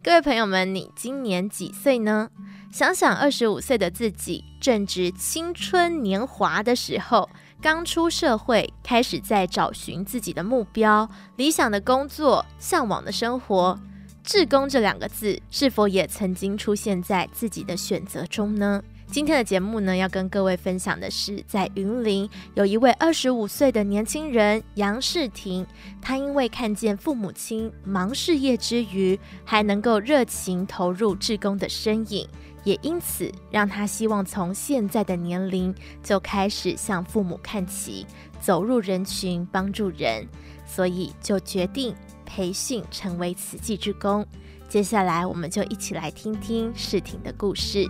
[0.02, 2.30] 各位朋友们，你今年几岁呢？
[2.72, 7.28] 想想二十五岁的自己，正值青春年华的时候，
[7.60, 13.78] 刚出社会，开始在找寻自己的目标、理想的工作、向往的生活。
[14.24, 18.82] 志工这两个字，是否也曾经出现在自己的选择中呢？
[19.12, 25.66] 今天的节目呢，要跟各位分享的是，在云林有一位二十五岁的年轻人杨世婷，
[26.00, 32.26] 他因为看见父母亲忙事业之余，还能够热情投入志工的身影，
[32.64, 38.06] 也因此让他希望从现在的年龄就开始向父母看齐，
[38.40, 40.26] 走入人群帮助人，
[40.66, 41.94] 所以就决定
[42.24, 44.26] 培训成为慈济志工。
[44.70, 47.86] 接下来，我们就一起来听听世婷的故事。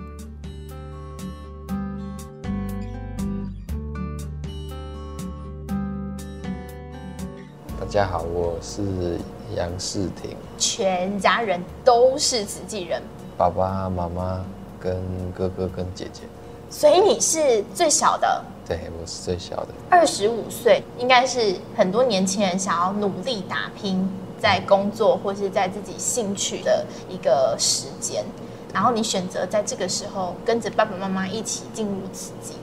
[7.82, 9.18] 大家好，我是
[9.56, 10.36] 杨世婷。
[10.56, 13.02] 全家人都是慈济人，
[13.36, 14.40] 爸爸妈妈
[14.78, 15.02] 跟
[15.36, 16.22] 哥哥跟姐姐。
[16.70, 18.44] 所以你是最小的？
[18.64, 19.68] 对，我是最小的。
[19.90, 28.24] 二十五岁，应该是很多年轻人想要努力打拼，在工作或是在自己兴趣的一个时间。
[28.72, 32.54] 然后你选择在这个时候跟着爸爸妈妈一起进入慈济。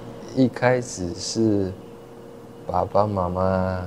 [0.41, 1.73] 一开始是
[2.65, 3.86] 爸爸妈妈。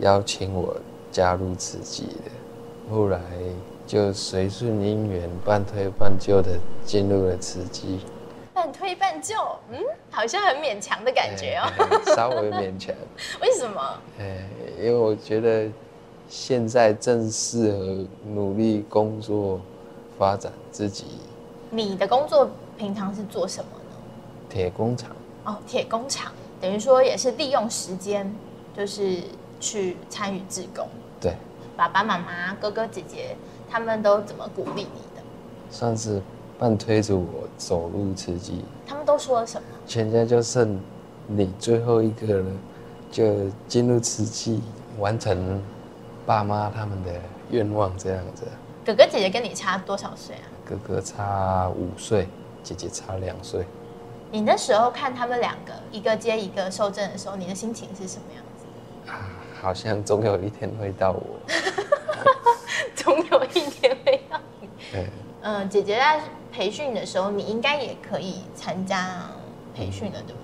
[0.00, 0.76] 邀请我
[1.12, 3.20] 加入慈济的，后来
[3.86, 8.00] 就随顺因缘，半推半就的进入了慈济。
[8.54, 9.34] 半推半就，
[9.70, 9.78] 嗯，
[10.10, 11.68] 好像很勉强的感觉哦。
[11.78, 12.94] 欸、稍微勉强。
[13.42, 13.80] 为什么？
[14.18, 14.44] 欸，
[14.78, 15.68] 因为我觉得
[16.28, 19.60] 现在正适合努力工作，
[20.18, 21.04] 发展自己。
[21.70, 23.96] 你的工作平常是做什么呢？
[24.48, 25.10] 铁工厂。
[25.44, 28.34] 哦，铁工厂，等于说也是利用时间，
[28.74, 29.22] 就是。
[29.60, 30.88] 去参与志工，
[31.20, 31.36] 对，
[31.76, 33.36] 爸爸妈妈、哥哥姐姐
[33.70, 35.22] 他们都怎么鼓励你的？
[35.70, 36.20] 算是
[36.58, 38.64] 半推着我走入慈济。
[38.86, 39.68] 他们都说了什么？
[39.86, 40.80] 全家就剩
[41.26, 42.50] 你最后一个了，
[43.10, 44.62] 就进入慈济，
[44.98, 45.62] 完成
[46.26, 47.12] 爸妈他们的
[47.50, 48.44] 愿望，这样子。
[48.84, 50.48] 哥哥姐姐跟你差多少岁啊？
[50.64, 52.26] 哥哥差五岁，
[52.62, 53.64] 姐姐差两岁。
[54.32, 59.10] 你那时候看他们两个一个接一个受证的时候，你的心情是什么样子？
[59.10, 59.28] 啊
[59.60, 61.38] 好像总有一天会到我，
[62.96, 64.68] 总有一天会到你。
[65.42, 66.20] 嗯、呃，姐姐在
[66.50, 69.30] 培训的时候，你应该也可以参加
[69.74, 70.40] 培训的，对不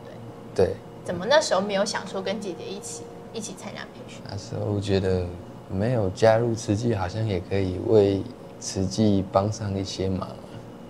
[0.54, 0.66] 对？
[0.66, 0.74] 对。
[1.04, 4.20] 怎么那时候没有想说跟姐姐一起一起参加培训？
[4.28, 5.24] 那时候我觉得
[5.70, 8.22] 没有加入慈济，好像也可以为
[8.60, 10.28] 慈济帮上一些忙。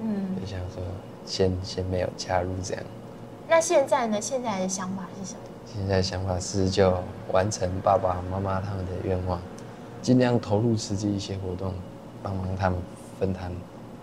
[0.00, 0.82] 嗯，就想说
[1.24, 2.82] 先先没有加入这样。
[3.48, 4.20] 那现在呢？
[4.20, 5.40] 现在的想法是什么？
[5.66, 6.96] 现在想法是就
[7.32, 9.38] 完成爸爸妈妈他们的愿望，
[10.00, 11.74] 尽量投入实际一些活动，
[12.22, 12.78] 帮忙他们
[13.18, 13.52] 分摊。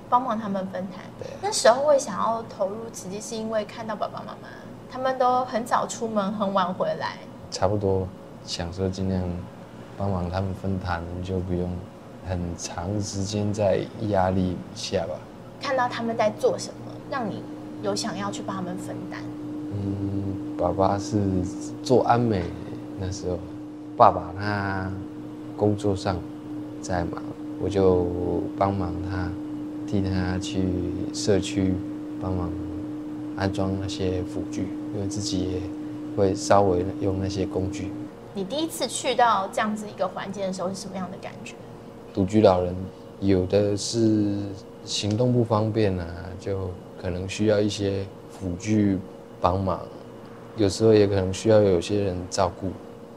[0.10, 1.04] 帮忙他们分摊。
[1.18, 1.28] 对。
[1.42, 4.48] 那时候会想要投入慈济，是因为看到爸爸妈妈
[4.92, 7.18] 他们都很早出门，很晚回来。
[7.50, 8.08] 差不多，
[8.46, 9.24] 想说尽量
[9.98, 11.76] 帮忙他们分摊，就不用
[12.28, 15.16] 很长时间在压力下吧。
[15.60, 17.42] 看到他们在做什么，让你
[17.82, 19.22] 有想要去帮他们分担。
[19.72, 20.43] 嗯。
[20.58, 21.20] 爸爸是
[21.82, 22.44] 做安美，
[23.00, 23.38] 那时候，
[23.98, 24.92] 爸爸他
[25.58, 26.18] 工作上
[26.82, 27.22] 在忙，
[27.60, 28.06] 我就
[28.58, 29.32] 帮忙他，
[29.88, 30.68] 替他去
[31.14, 31.74] 社区
[32.22, 32.50] 帮忙
[33.36, 35.62] 安装那些辅具，因为自己也
[36.16, 37.92] 会稍微用那些工具。
[38.36, 41.56] 你第一次去到这样子一个环境的时候是什么样的感觉？
[42.14, 42.76] 独居老人
[43.20, 44.38] 有的是
[44.86, 46.06] 行动不方便啊，
[46.40, 46.70] 就
[47.02, 49.00] 可能需要一些辅具
[49.42, 49.80] 帮忙。
[50.56, 52.70] 有时候也可能需要有些人照顾，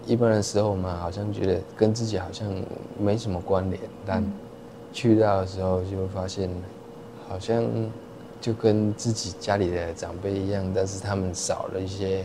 [0.07, 2.51] 一般的时候嘛，好像觉得跟自己好像
[2.99, 4.25] 没什么关联，但
[4.91, 6.49] 去到的时候就会发现，
[7.29, 7.63] 好像
[8.41, 12.25] 就跟自己家里的长辈一样，但是他们少了一些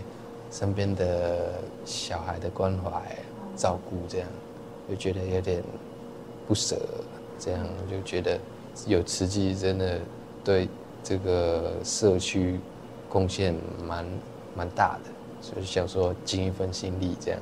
[0.50, 3.02] 身边的小孩的关怀、
[3.58, 4.28] 照顾，这样
[4.90, 5.62] 就觉得有点
[6.48, 6.78] 不舍，
[7.38, 8.40] 这样就觉得
[8.88, 10.00] 有慈济真的
[10.42, 10.70] 对
[11.04, 12.58] 这个社区
[13.10, 13.54] 贡献
[13.86, 14.06] 蛮。
[14.56, 15.10] 蛮大的，
[15.42, 17.40] 所以想说尽一份心力这样。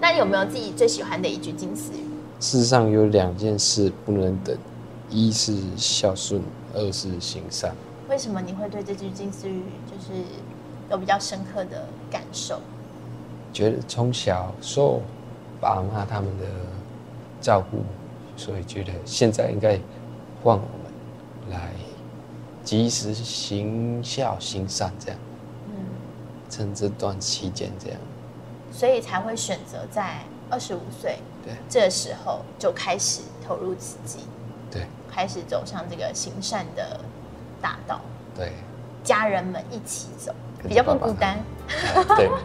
[0.00, 2.04] 那有没有自己最喜欢的一句金丝语？
[2.40, 4.56] 世上有两件事不能等，
[5.08, 6.42] 一是孝顺，
[6.74, 7.74] 二是行善。
[8.08, 10.20] 为什么你会对这句金丝语就是
[10.90, 12.60] 有比较深刻的感受？
[13.52, 15.00] 觉得从小受
[15.60, 16.46] 爸妈他们的
[17.40, 17.78] 照顾，
[18.36, 19.78] 所以觉得现在应该
[20.42, 21.72] 换我们来
[22.62, 25.18] 及时行孝行善，这样。
[26.54, 27.98] 嗯，趁这段期间这样。
[28.72, 30.18] 所以才会选择在
[30.50, 34.20] 二十五岁，对，这时候就开始投入慈济，
[34.70, 37.00] 对，开始走上这个行善的
[37.60, 38.00] 大道，
[38.34, 38.52] 对，
[39.04, 40.34] 家人们一起走，
[40.68, 41.38] 比较不孤单，
[42.16, 42.30] 对。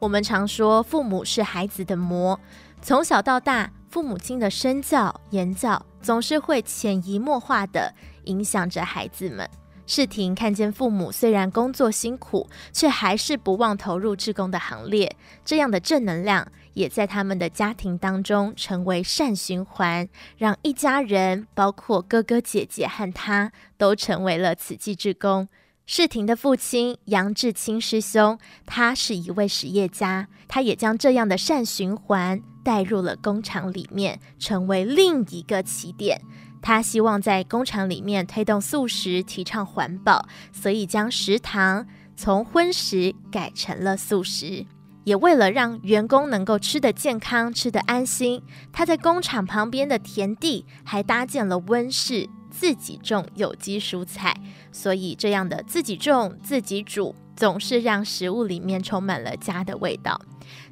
[0.00, 2.38] 我们常说，父母是孩子的魔，
[2.80, 7.94] 从小到大，父母亲的身教言教总是会潜移默化的
[8.24, 9.48] 影响着孩子们。
[9.86, 25.48] 世婷看见父母虽然工作辛苦，却还是不忘投入志工的行列，这样的正能量也在他们的家庭当中成为善循环，让一家人，包括哥哥姐姐和他，都成为了慈济志工。
[25.86, 36.20] 世婷的父亲杨志清师兄，他是一位实业家，他也将这样的善循环带入了工厂里面，成为另一个起点。
[36.60, 44.66] 他希望在工厂里面推动素食，提倡环保，所以将食堂从荤食改成了素食，
[45.04, 52.28] 也为了让员工能够吃得健康、吃得安心，他在工厂旁边的田地还搭建了温室。
[52.50, 54.34] 自己种有机蔬菜，
[54.72, 60.20] 所以这样的自己种自己煮，总是让食物里面充满了家的味道。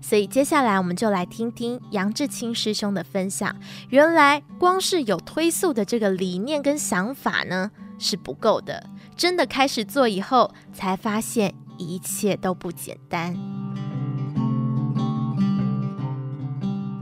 [0.09, 3.53] 所以接下来我们就来听听杨志清师兄的分享。
[3.89, 8.89] 原来光是有推素的这个理念跟想法呢，是不够的。
[9.17, 13.37] 真的开始做以后，才发现一切都不简单。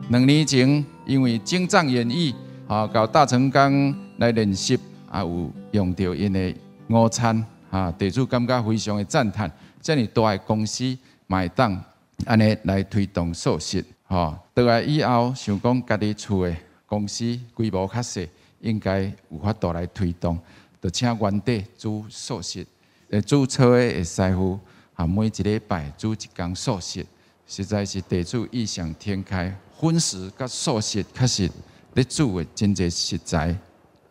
[0.08, 2.34] 两年前，因为精藏演艺
[2.66, 3.94] 啊，搞大成钢。
[4.16, 4.78] 来练习
[5.10, 6.54] 啊，有用到因的
[6.88, 9.52] 午餐啊，地主感觉非常的赞叹。
[9.82, 10.96] 这么大的公司
[11.26, 11.84] 买单，
[12.26, 16.56] 安尼来推动素食，吼，倒来以后想讲家己厝的
[16.86, 18.28] 公司规模较细，
[18.60, 20.38] 应该有法度来推动，
[20.80, 22.66] 就请原地煮素食。
[23.10, 24.58] 诶，注册的师傅
[24.94, 27.04] 啊，每一个礼拜煮一工素食，
[27.46, 31.50] 实在是地主异想天开，荤食甲素食确实
[31.94, 33.56] 咧煮的真济食材。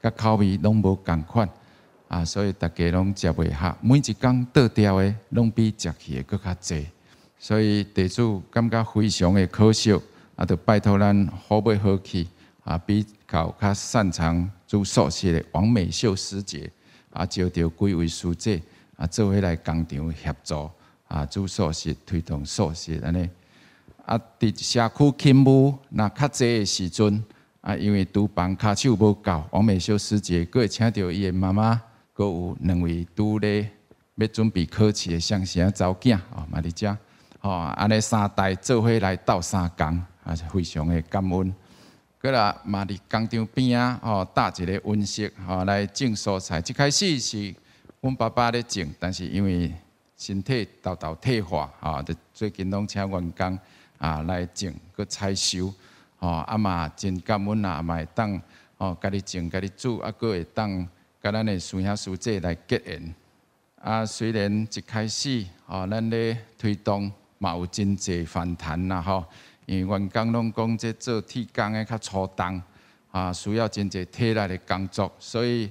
[0.01, 1.47] 甲口味拢无共款
[2.09, 3.73] 啊，所以大家拢食袂合。
[3.79, 6.87] 每一工倒掉的拢比食起的搁较济，
[7.43, 9.91] 所以地主感觉非常的可惜，
[10.37, 12.25] 啊，就拜托咱好尾好去
[12.63, 16.71] 啊，比较较擅长做素食的王美秀师姐
[17.11, 18.61] 啊，招着几位师姐
[18.95, 20.71] 啊，做伙来工厂协助
[21.09, 23.29] 啊，做素食推动素食安尼
[24.05, 27.21] 啊，伫社区勤务若较济的时阵。
[27.59, 31.81] 啊，因为厨房卡手无够，王美秀师姐阁会请到伊的妈妈，
[32.13, 33.69] 阁有两位拄咧
[34.15, 36.97] 要准备考试的双生查某囝哦，嘛伫遮
[37.43, 41.53] 哦，安尼三代做伙来斗三工，也是，非常的感恩。
[42.17, 46.59] 阁啦，嘛伫工厂边啊，哦，搭一个温室，哦，来种蔬菜。
[46.59, 47.53] 一开始是
[47.99, 49.73] 阮爸爸咧种，但是因为
[50.15, 53.59] 身体豆豆退化，吼，就最近拢请员工
[53.97, 55.73] 啊来种，阁采收。
[56.19, 58.41] 哦，啊嘛真感恩啊，嘛会当
[58.77, 60.87] 哦，家己种家己煮，啊，阁会当
[61.21, 63.13] 甲咱的师兄师姐来结缘。
[63.81, 67.11] 啊，虽然一开始哦，咱咧推动
[67.43, 69.25] 嘛有真济反弹啦吼，
[69.65, 72.61] 因为员工拢讲这做铁工的较粗重，
[73.11, 75.69] 啊，需要真济体力的工作，所以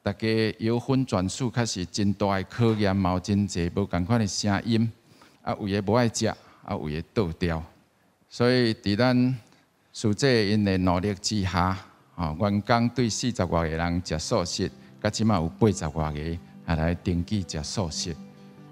[0.00, 4.88] 大家摇荤转素开始真大的考验，嘛有真济无共款的声音，
[5.42, 6.36] 啊，有诶无爱食，啊，
[6.70, 7.60] 有诶倒掉，
[8.28, 9.36] 所以伫咱。
[9.94, 11.76] 师姐因的努力之下，
[12.14, 14.70] 吼，员工对四十外个人食素食，
[15.02, 18.16] 甲即马有八十外个啊来登记食素食，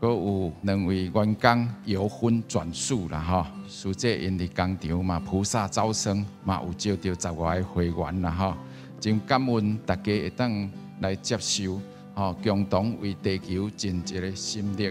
[0.01, 3.47] 阁有两位员工由荤转素啦，吼。
[3.69, 8.55] 师姐因伫工厂嘛，菩萨招生嘛，有招到十外个会员啦，吼。
[8.99, 10.71] 真感恩大家会当
[11.01, 11.79] 来接受，
[12.15, 14.91] 吼，共同为地球尽一个心力。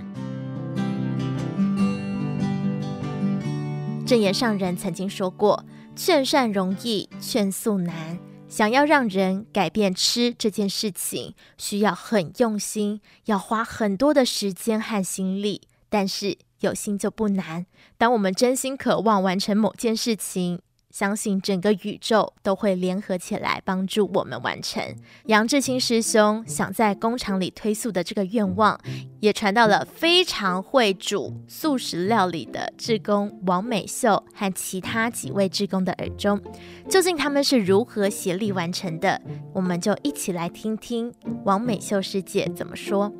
[4.05, 5.65] 正言上人曾经说过。
[5.95, 8.17] 劝善容易，劝素难。
[8.49, 15.61] 想要让人改变吃这件事情，需要很用心，要花很多的时间和心力。
[15.87, 17.65] 但是有心就不难。
[17.97, 24.83] 当我们真心渴望完成某件事情，相信整个宇宙都会联合起来帮助我们完成。
[25.25, 28.79] 杨志清师兄想在工厂里推素的这个愿望，
[29.19, 36.41] 也传到了非常会煮素食料理的志工王美秀和其他几位志工的耳中。
[36.89, 39.21] 究竟他们是如何协力完成的？
[39.53, 41.13] 我们就一起来听听
[41.43, 43.13] 王美秀师姐怎么说。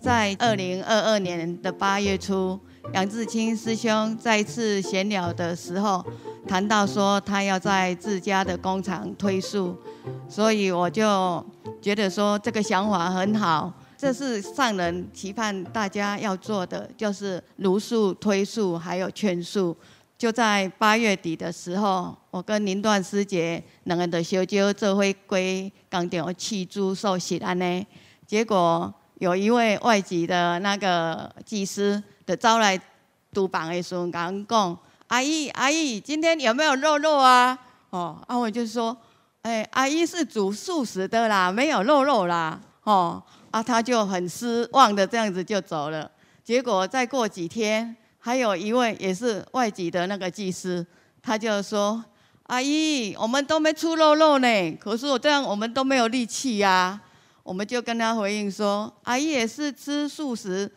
[0.00, 2.58] 在二零二二年的八月初，
[2.94, 6.04] 杨志清师兄再次闲聊的时候，
[6.48, 9.76] 谈到说他要在自家的工厂推素，
[10.28, 11.44] 所以我就
[11.82, 19.76] 觉得说这个想法很好，这是上人期盼大家要做的，就是茹素、推素还有劝素。
[20.16, 27.86] 就在八月底的时候，我跟林段师姐两个人的小酒做会归工厂去煮素食安呢，
[28.26, 28.92] 结果。
[29.20, 32.78] 有一位外籍的那个技师的招来
[33.32, 37.58] 督办的时候，跟我讲：“阿姨，阿姨，今天有没有肉肉啊？”
[37.88, 38.94] 哦，啊，我就说
[39.40, 46.10] ：“哎，阿姨是煮素食的啦，没有肉肉啦。”哦，啊，他就很失望的这样子就走了。
[46.44, 50.86] 结果再过几天，还有一位也是外籍的那个技师，
[51.22, 52.04] 他就说
[52.44, 57.00] ：“阿姨，我们都没出肉肉呢，可是我这样我们都没有力气呀。”
[57.42, 60.70] 我们就跟他回应说：“阿姨也是吃素食，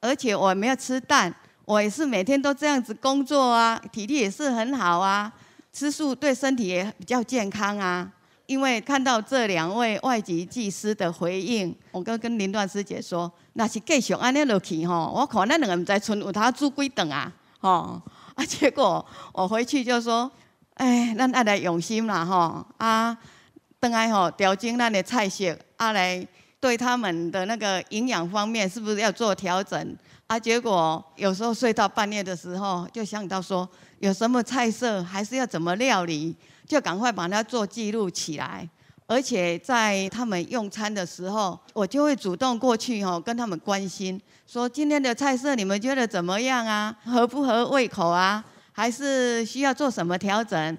[0.00, 1.34] 而且我没有吃蛋，
[1.64, 5.32] 我也是每天都这样子工作啊，体力也是很好啊，
[5.72, 8.12] 吃素对身体也比较健康啊。”
[8.46, 17.30] 因为看到这两位外籍技师的回应，我跟跟林段师姐说：“那是继续安尼落去吼，我看那两个人在村有他煮几顿啊，
[17.60, 18.00] 吼
[18.34, 18.44] 啊！
[18.46, 20.30] 结果我回去就说：
[20.76, 23.18] 哎，咱爱来用心啦，吼啊！”
[23.78, 26.26] 等下吼，调整咱的菜色，啊来
[26.60, 29.96] 对他们的那个营养方面是不是要做调整？
[30.26, 33.68] 啊，结果有时候睡到半夜的时候，就想到说
[34.00, 36.36] 有什么菜色，还是要怎么料理，
[36.66, 38.68] 就赶快把它做记录起来。
[39.06, 46.94] 而且在他们用餐的时候，我就会主动过去哦，跟他们关心，说今天的菜色你们觉得怎么样啊？
[47.06, 48.44] 合不合胃口啊？
[48.72, 50.78] 还是需要做什么调整？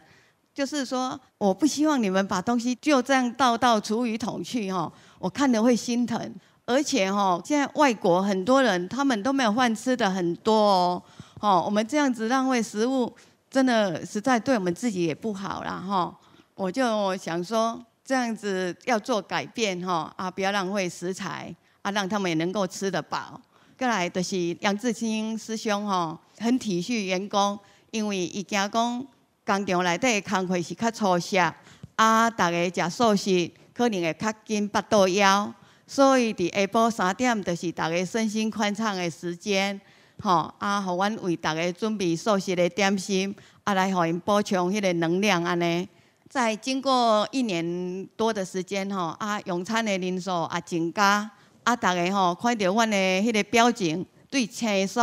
[0.54, 6.34] 就是说，我不希望你们把东西就这样倒到厨余桶去哈，我看了会心疼。
[6.66, 11.04] 而且哈，现在外国很多人他们都没有饭吃的很多哦，
[11.40, 13.12] 哦，我们这样子浪费食物，
[13.50, 16.16] 真的实在对我们自己也不好啦哈。
[16.56, 23.42] 我就想说，这样子要做改变哈啊，不要浪费食材啊，让他们也能够吃得饱。
[23.78, 27.58] 再来就是杨志清师兄哈，很体恤员工，
[27.92, 29.08] 因为伊惊讲。
[29.46, 31.52] 工厂内底的工课是较粗糙，
[31.96, 33.50] 啊，大家食素食
[33.80, 35.54] 可能会较紧腹肚枵，
[35.88, 39.80] 所以伫下晡三点，就是大家身心宽敞的时间，
[40.22, 45.88] 吼，啊，互阮为大家准备素食的点心，啊，来互因补充迄个能量安尼。
[46.28, 51.32] 在经过一年多的时间，吼，啊，用餐的人数也增加，
[51.64, 55.00] 啊，大家吼看到阮的迄个表情，对青素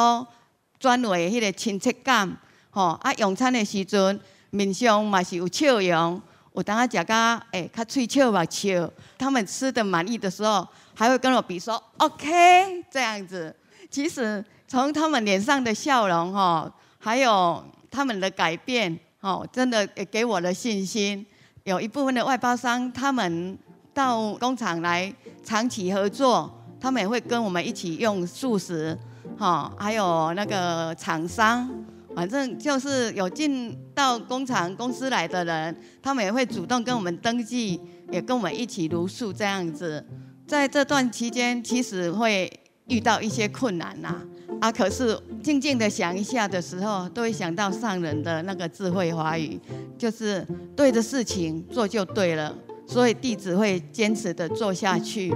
[0.78, 2.36] 转为迄个亲切感，
[2.68, 4.20] 吼，啊，用餐的时阵。
[4.50, 6.22] 面上嘛是有笑容，
[6.56, 13.54] 我当下食甲诶较喙笑目笑，他们吃的满意的时候，还会跟我比说 OK 这样子。
[13.90, 21.26] 其实从他们脸上的笑容哈，还有他们的改变哦，真的也给我的信心。
[21.64, 23.58] 有一部分的外包商，他们
[23.92, 26.50] 到工厂来长期合作，
[26.80, 28.98] 他们也会跟我们一起用素食，
[29.38, 31.68] 哈，还有那个厂商。
[32.16, 37.78] 反正就是有进到工厂公司来的人，他们也会主动跟我们登记，
[38.10, 40.02] 也跟我们一起如数这样子。
[40.46, 42.50] 在这段期间，其实会
[42.88, 44.22] 遇到一些困难呐，
[44.62, 49.60] 啊，可是静静的想一下的时候，都会想到上人的那个智慧华语，
[49.98, 50.42] 就是
[50.74, 52.56] 对的事情做就对了，
[52.86, 55.30] 所以弟子会坚持的做下去。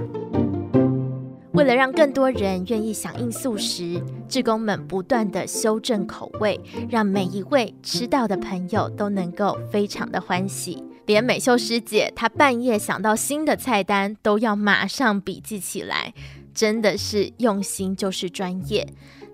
[1.61, 6.59] 为了让更多人愿意响应素食，志工们不断的修正口味，
[6.89, 10.83] 让每一位吃到的朋友都能够非常的欢喜。
[11.05, 16.15] 连美秀师姐，她半夜想到新的菜单，都要马上笔记起来，
[16.51, 18.87] 真的是用心就是专业。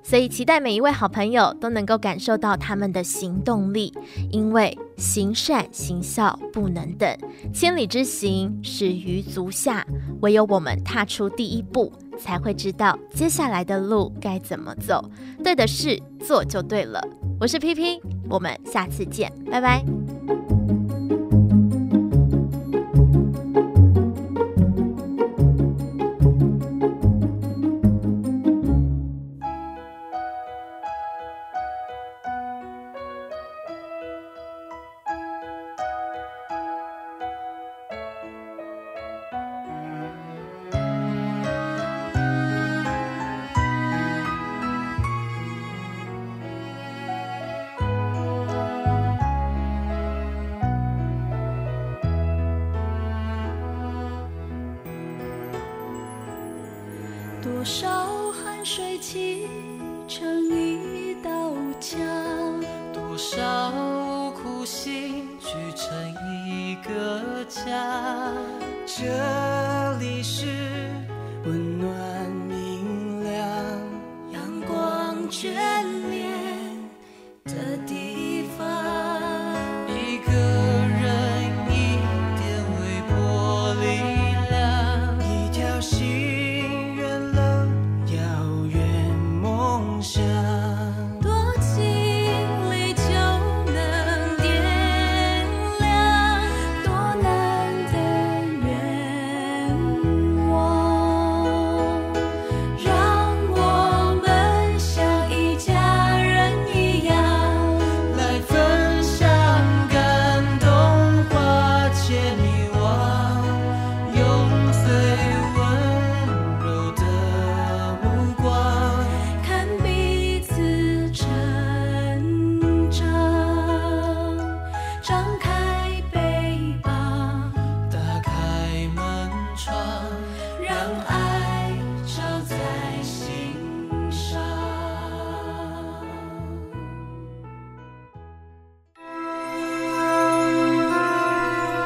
[0.07, 3.93] 所以期待每一位好朋友都能够感受到他们的行动力，
[4.31, 7.13] 因为行善行孝不能等，
[7.53, 9.85] 千里之行始于足下，
[10.21, 15.03] 唯有我们踏出第一步，才会知道接下来的路该怎么走。
[15.43, 17.05] 对的事做就对了。
[17.37, 17.99] 我是 PP，
[18.29, 19.83] 我们下次见，拜拜。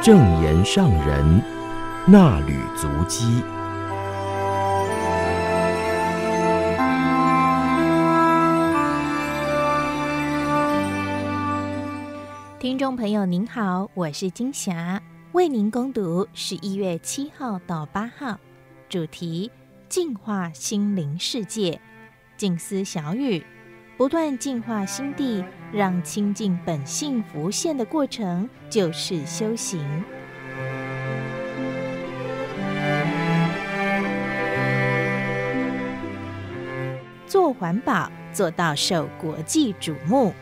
[0.04, 1.40] 正言上人
[2.08, 3.40] 那履足迹。
[12.58, 15.00] 听众朋友您好，我是金霞，
[15.30, 18.36] 为您攻读十一月七号到八号，
[18.88, 19.52] 主题：
[19.88, 21.80] 净化心灵世界，
[22.36, 23.40] 静思小语。
[23.96, 29.80] 不断净化心地，让清净本性浮现的过程，就是修行。
[37.26, 40.34] 做环保做到受国际瞩目。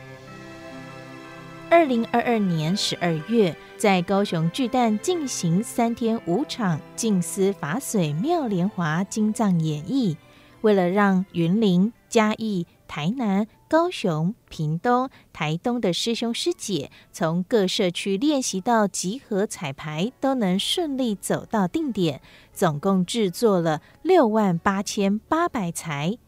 [1.70, 10.16] 二零二二年十二月，在高雄巨蛋进行三天五场静思法水妙莲华经藏演绎，
[10.62, 22.21] 为了让云林、嘉义、台南、高雄、屏东、台东的师兄师姐，从各社区练习到集合彩排，都能顺利走到定点。
[22.53, 26.18] 总共制作了六万八千八百材，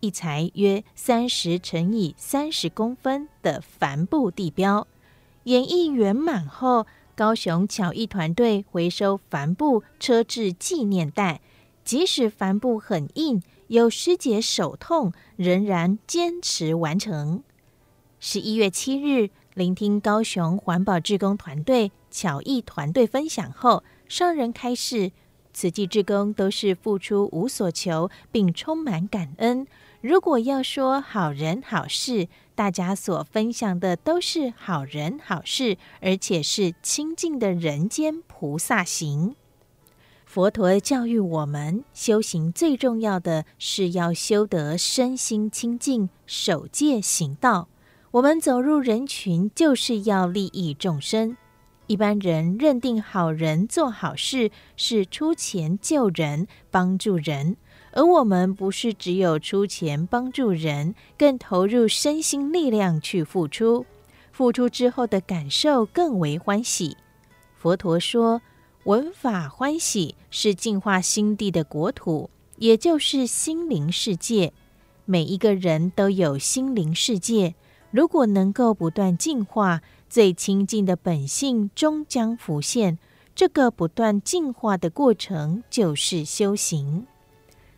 [0.00, 4.88] 一材约三十乘以三十公分的帆布地标。
[5.44, 6.84] 演绎圆满后，
[7.14, 11.40] 高雄巧艺团队回收帆布车制纪念袋，
[11.84, 13.40] 即使帆布很硬。
[13.68, 17.42] 有师姐手痛，仍然坚持完成。
[18.18, 25.12] 十一月七日，聆听高雄环保志工团队巧艺团队分享后，上人开示：
[25.52, 29.66] 慈济志工都是付出无所求，并充满感恩。
[30.00, 39.36] 如果要说好人好事，大家所分享的都是好人好事，而且是清净的人间菩萨行。
[40.28, 47.68] 佛陀教育我们，修行最重要的是要修得身心清净，守戒行道。
[48.10, 51.34] 我们走入人群，就是要利益众生。
[51.86, 57.56] 一般人认定好人做好事是出钱救人、帮助人，
[57.92, 63.86] 而我们不是只有出钱帮助人，更投入身心力量去付出。
[64.30, 66.98] 付出之后的感受更为欢喜。
[67.56, 68.42] 佛陀说，
[68.84, 74.52] 闻法欢喜是净化心地的国土，也就是心灵世界。
[75.04, 77.54] 每一个人都有心灵世界，
[77.90, 82.98] 如果能够不断净化，最清净的本性终将浮现。
[83.34, 87.06] 这个不断净化的过程就是修行。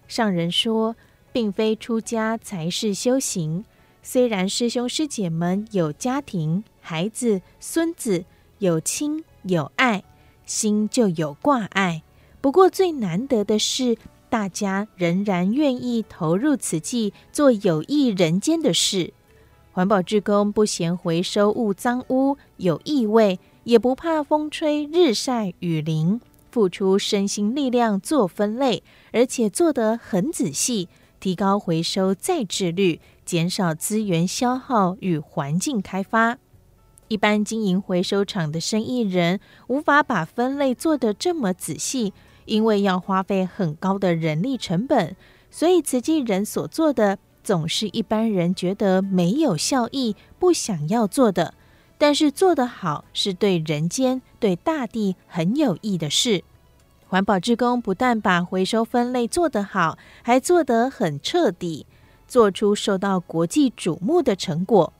[0.07, 0.97] 上人说，
[1.33, 3.65] 并非出家才是修行。
[4.03, 8.25] 虽然师兄师姐们有家庭、孩子、孙子，
[8.59, 10.03] 有亲有爱。
[10.51, 12.03] 心就有挂碍，
[12.41, 13.97] 不过最难得的是，
[14.29, 19.15] 大家仍然愿意投入此际，做有益人间的事。
[19.71, 26.21] 环保志工不嫌回收物脏污有异味，也不怕风吹日晒雨淋，
[26.51, 28.83] 付出身心力量做分类，
[29.13, 30.89] 而且做得很仔细，
[31.21, 36.39] 提高回收再制率，减少资源消耗与环境开发。
[37.11, 42.13] 一般经营回收厂的生意人无法把分类做得这么仔细，
[42.45, 45.17] 因为要花费很高的人力成本，
[45.51, 51.55] 所以慈济人所做的总是一般人觉得没有效益、不想要做的。
[51.99, 56.45] 但是做得好是对人间、对大地很有益的事。
[57.09, 61.87] 环保志工不但把回收分类做得好，还做得很彻底，
[62.29, 64.93] 做出受到国际瞩目的成果。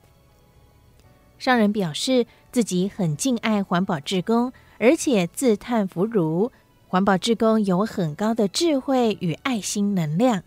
[1.41, 6.51] 上人表示自己很敬爱环保志工，而且自叹弗如，
[6.87, 10.43] 环保志工有很高的智慧与爱心能量。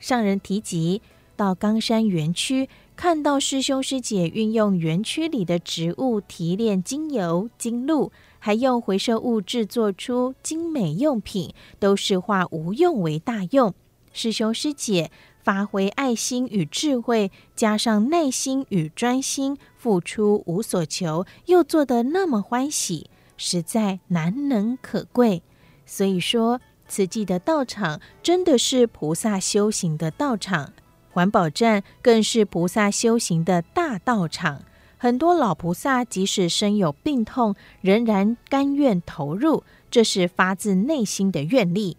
[0.00, 1.02] 上人提及
[1.36, 8.10] 到冈山园区，看到师兄师姐运用园区里的植物提炼精油、精露。
[8.38, 13.74] 还用回收物制作出精美用品，都是化无用为大用。
[14.14, 15.10] 师兄师姐
[15.48, 25.42] 发挥爱心与智慧，加上耐心与专心，付出无所求，又做得那么欢喜，实在难能可贵。
[25.86, 30.74] 所以说，慈济的道场真的是菩萨修行的道场，
[31.12, 34.60] 环保站更是菩萨修行的大道场。
[34.98, 41.96] 很多老菩萨即使身有病痛，仍然甘愿投入，这是发自内心的愿力。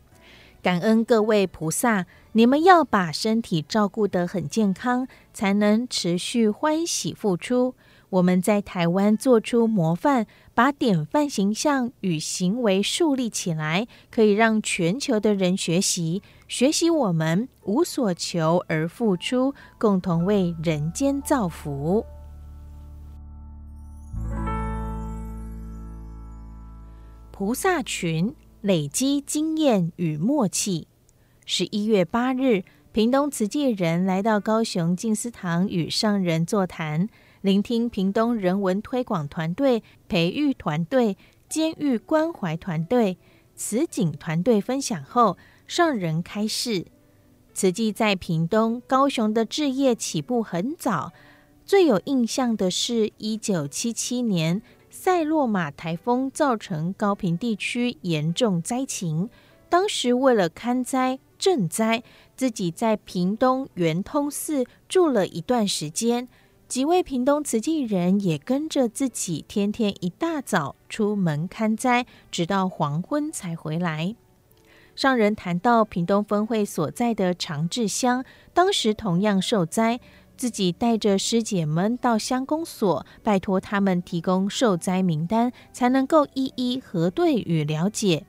[0.61, 7.73] 感恩各位菩萨，你们要把身体照顾得很健康，才能持续欢喜付出。
[8.11, 22.05] 我们在台湾做出模范，把典范形象与行为树立起来，可以让全球的人学习，学习我们无所求而付出，共同为人间造福。
[27.31, 30.87] 菩萨群累积经验与默契。
[31.51, 37.09] 十一月八日，屏东慈济人来到高雄静思堂与上人座谈，
[37.41, 41.17] 聆听屏东人文推广团队、培育团队、
[41.49, 43.17] 监狱关怀团队、
[43.55, 46.85] 慈景团队分享后，上人开示：
[47.55, 51.11] 慈济在屏东、高雄的志业起步很早，
[51.65, 54.61] 最有印象的是一九七七年。
[54.91, 59.29] 塞洛玛台风造成高平地区严重灾情，
[59.69, 62.03] 当时为了勘灾赈灾，
[62.35, 66.27] 自己在屏东圆通寺住了一段时间。
[66.67, 74.15] 几位屏东慈济人也跟着自己，天天一大早出门勘灾，直到黄昏才回来。
[74.95, 79.99] 上人谈到屏东分会所在的长治乡，当时同样受灾。
[80.35, 88.25] 自己带着师姐们到乡公所，拜托他们提供受灾名单，才能够一一核对与了解。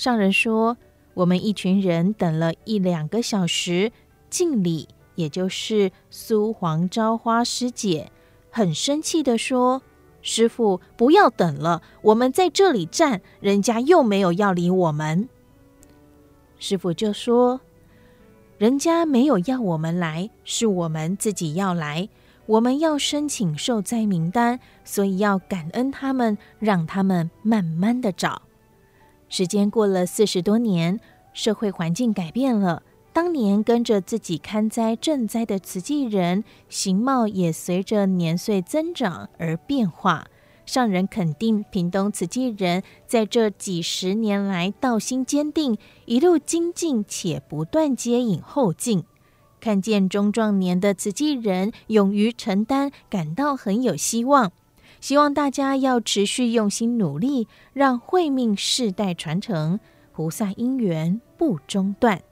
[0.00, 0.78] 上人说
[1.12, 3.92] ：“我们一群人等了一两个小时，
[4.30, 8.10] 敬礼，也就是苏黄朝花师姐
[8.48, 9.82] 很生气地说
[10.22, 15.28] ：‘师傅，不要等了，我们在这里站，人家又没有要理我们。’
[16.58, 17.60] 师傅就说。”
[18.56, 22.08] 人家没有要我们来，是我们自己要来。
[22.46, 28.40] 我们要申请受灾名单，所以要感恩他们，让他们慢慢的找。
[29.30, 31.00] 时间过了四十多年，
[31.32, 40.26] 社会环境改变了，当年跟着自己看灾赈灾的慈济人，形貌也随着年岁增长而变化。
[40.66, 49.04] 上人肯定屏东慈济人在这几十年来道心坚定，一路精进且不断接引后进。
[49.60, 54.52] 看见中壮年的慈济人勇于承担，感到很有希望。
[55.00, 59.80] 希望大家要持续用心努力，让慧命世代传承，
[60.12, 62.22] 菩萨因缘不中断。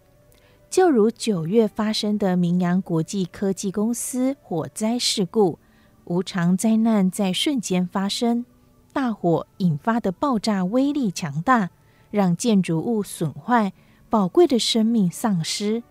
[0.71, 5.59] 就如九月发生的明阳国际科技公司火灾事故。
[6.05, 8.47] 无常灾难在瞬间发生，
[8.95, 11.69] 大火引发的爆炸威力强大，
[12.11, 13.75] 让建筑物损坏，
[14.09, 15.83] 宝贵的生命丧失。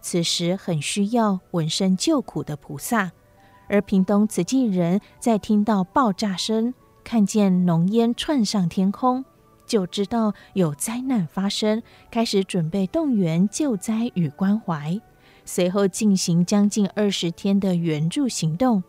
[0.00, 3.10] 此时很需要闻声救苦的菩萨，
[3.68, 6.72] 而屏东慈济人在听到爆炸声，
[7.04, 9.24] 看见浓烟窜上天空，
[9.66, 15.00] 就知道有灾难发生，开始准备动员救灾与关怀，
[15.44, 18.82] 随后进行将近二十天的援助行动。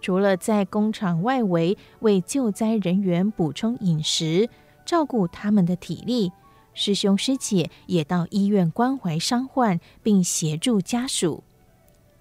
[0.00, 4.48] 除了在工厂外围为救灾人员补充饮食、
[4.84, 6.32] 照顾他们的体力，
[6.74, 11.44] 师兄师姐也到医院关怀伤患，并协助家属。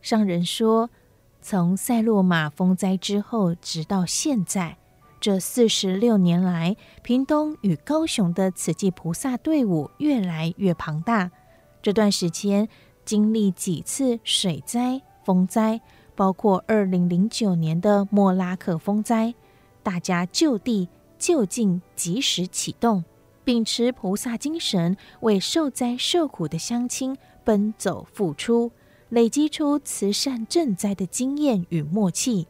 [0.02, 0.92] 上人说，
[1.42, 4.78] 从赛洛玛风灾之后，直到现在
[5.20, 11.32] 这四十六年来，屏东与高雄的慈济菩萨队伍越来越庞大。
[11.82, 12.70] 这段时间
[13.04, 15.82] 经历几次水灾、风灾。
[16.14, 19.34] 包括二零零九年的莫拉克风灾，
[19.82, 20.88] 大家就地
[21.18, 23.04] 就近及时启动，
[23.44, 28.72] 秉持菩萨精神，为受灾受苦的乡亲奔走付出，
[29.12, 32.48] 累积出慈善赈灾的经验与默契。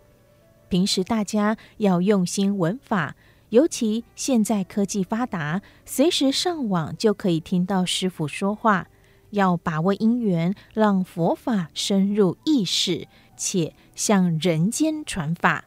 [0.70, 3.16] 平时大家要用心闻法，
[3.50, 8.88] 尤其现在科技发达，随时上网就可以听到师傅说话。
[9.32, 15.66] 要把握因缘，让佛法深入意识，且向人间传法。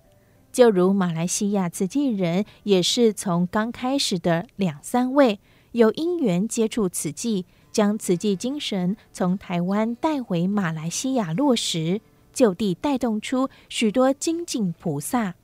[0.53, 5.40] 就如马来西亚慈济人，也是从刚开始的两三位，
[5.72, 12.00] 有因缘接触慈济，将慈济精神从台湾带回马来西亚落实，
[12.32, 15.34] 就地带动出许多精进菩萨。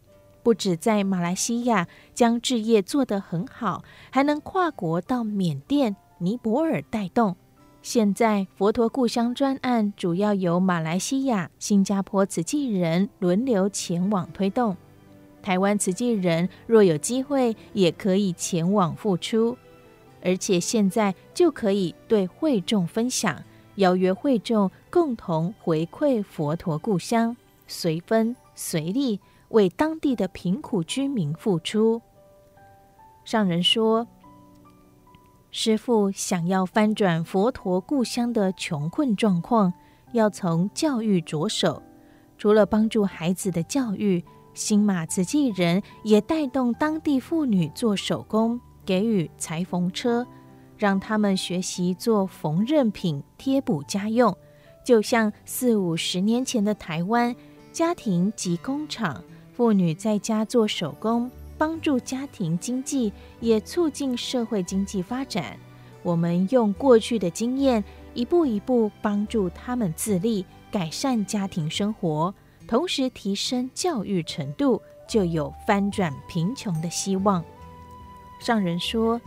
[0.45, 7.35] 不止在马来西亚将置业做得很好，还能跨国到缅甸、尼泊尔带动。
[7.83, 14.77] 现在佛陀故乡专案主要由马来西亚、新加坡慈济人轮流前往推动，
[15.43, 19.59] 台湾慈济人若有机会也可以前往付出，
[20.23, 23.43] 而且现在就可以对会众分享，
[23.77, 32.03] 邀约会众共同回馈佛陀故乡，随分随力为当地的贫苦居民付出。
[33.25, 34.07] 上人说。
[35.53, 39.73] 师父想要翻转佛陀故乡的穷困状况，
[40.13, 41.83] 要从教育着手。
[42.39, 50.27] 除了帮助孩子的教育，新马子济人也带动当地妇女做手工，给予裁缝车，
[50.77, 54.37] 让他们学习做缝纫品贴补家用。
[54.85, 57.35] 就像四五十年前的台湾，
[57.73, 59.23] 家庭及工厂，
[59.53, 61.31] 妇女在家做手工。
[61.59, 65.59] 帮助家庭经济，也促进社会经济发展。
[66.03, 72.35] 我们用过去的经验，一步一步帮助他们自立，改善家庭生活，
[72.67, 77.45] 同时提升教育程度，就有翻转贫穷的希望。
[78.41, 79.21] 上人说，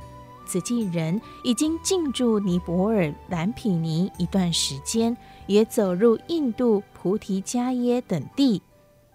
[0.45, 5.15] 慈济人已经进驻尼泊尔蓝毗尼一段时间，
[5.47, 8.61] 也走入印度菩提迦耶等地，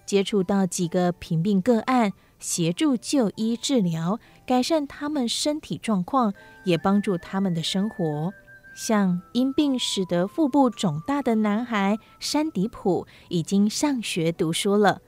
[0.07, 2.13] 接触到几个贫病个案。
[2.39, 6.33] 协助就医治疗，改善他们身体状况，
[6.63, 8.33] 也帮助他们的生活。
[8.77, 15.03] 像因病使得腹部肿大的男孩山迪普，已经上学读书了。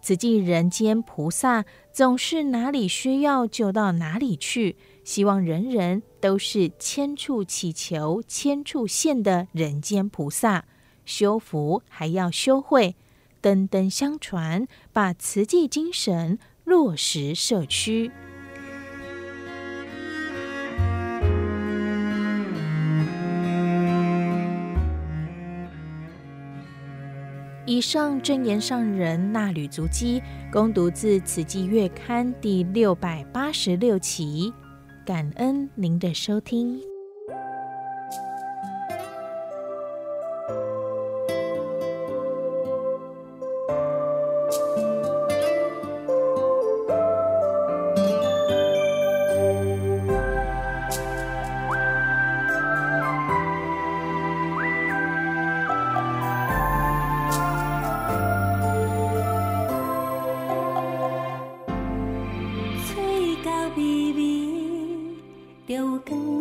[0.00, 10.64] 慈济人间菩萨总是哪里需要就到哪里去，希望人人都是千处祈求千处现的人间菩萨。
[11.04, 12.94] 修福还要修慧，
[13.40, 16.38] 等等相传，把慈济精神。
[16.62, 18.12] 落实社区。
[27.70, 34.52] 以上证言上人纳履足迹，恭读自《此季月刊》第六百八十六期，
[35.06, 36.89] 感恩您的收听。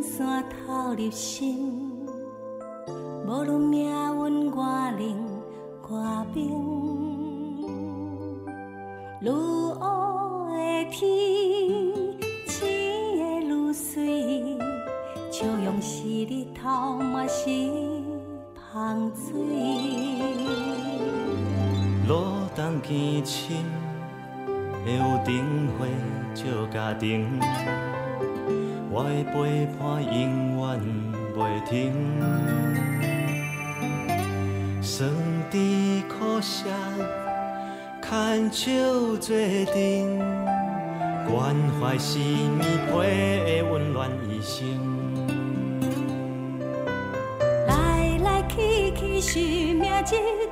[0.02, 2.08] 山透入心，
[3.26, 5.02] 无论命运外冷
[5.90, 6.38] 外冰。
[9.22, 9.82] 愈黑
[10.86, 11.00] 的天，
[12.48, 12.58] 清
[13.18, 14.58] 的愈水。
[15.30, 17.44] 朝阳是日头，也是
[18.74, 19.24] 香水。
[22.08, 22.10] 寒
[22.56, 22.90] 冬更
[23.26, 23.58] 深，
[24.84, 25.28] 会有灯
[25.78, 25.86] 火
[26.34, 26.42] 照
[26.72, 27.08] 家庭。
[28.92, 30.82] 我的陪伴永远
[31.38, 31.94] 袂停，
[34.82, 35.12] 酸
[35.52, 36.68] 甜苦涩
[38.02, 39.28] 牵手作
[39.68, 40.18] 阵，
[41.30, 44.58] 关怀是棉被的温暖一生。
[47.68, 49.38] 来来去去是
[49.76, 49.86] 命，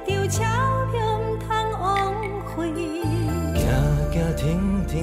[0.05, 0.45] 一场
[0.93, 1.47] 唔通
[1.81, 2.13] 枉
[2.55, 3.06] 费。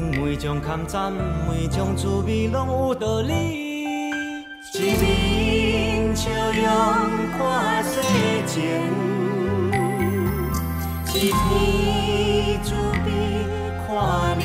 [0.01, 6.63] 每种滋味拢有道理，一面笑容
[7.39, 8.01] 看世
[8.47, 8.63] 情，
[11.15, 13.09] 一边滋味
[13.87, 14.37] 看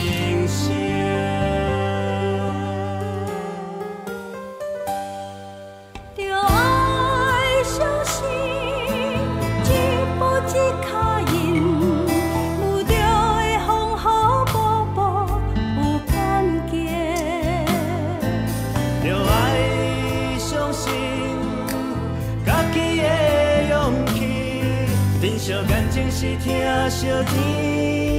[26.11, 28.18] 是疼惜你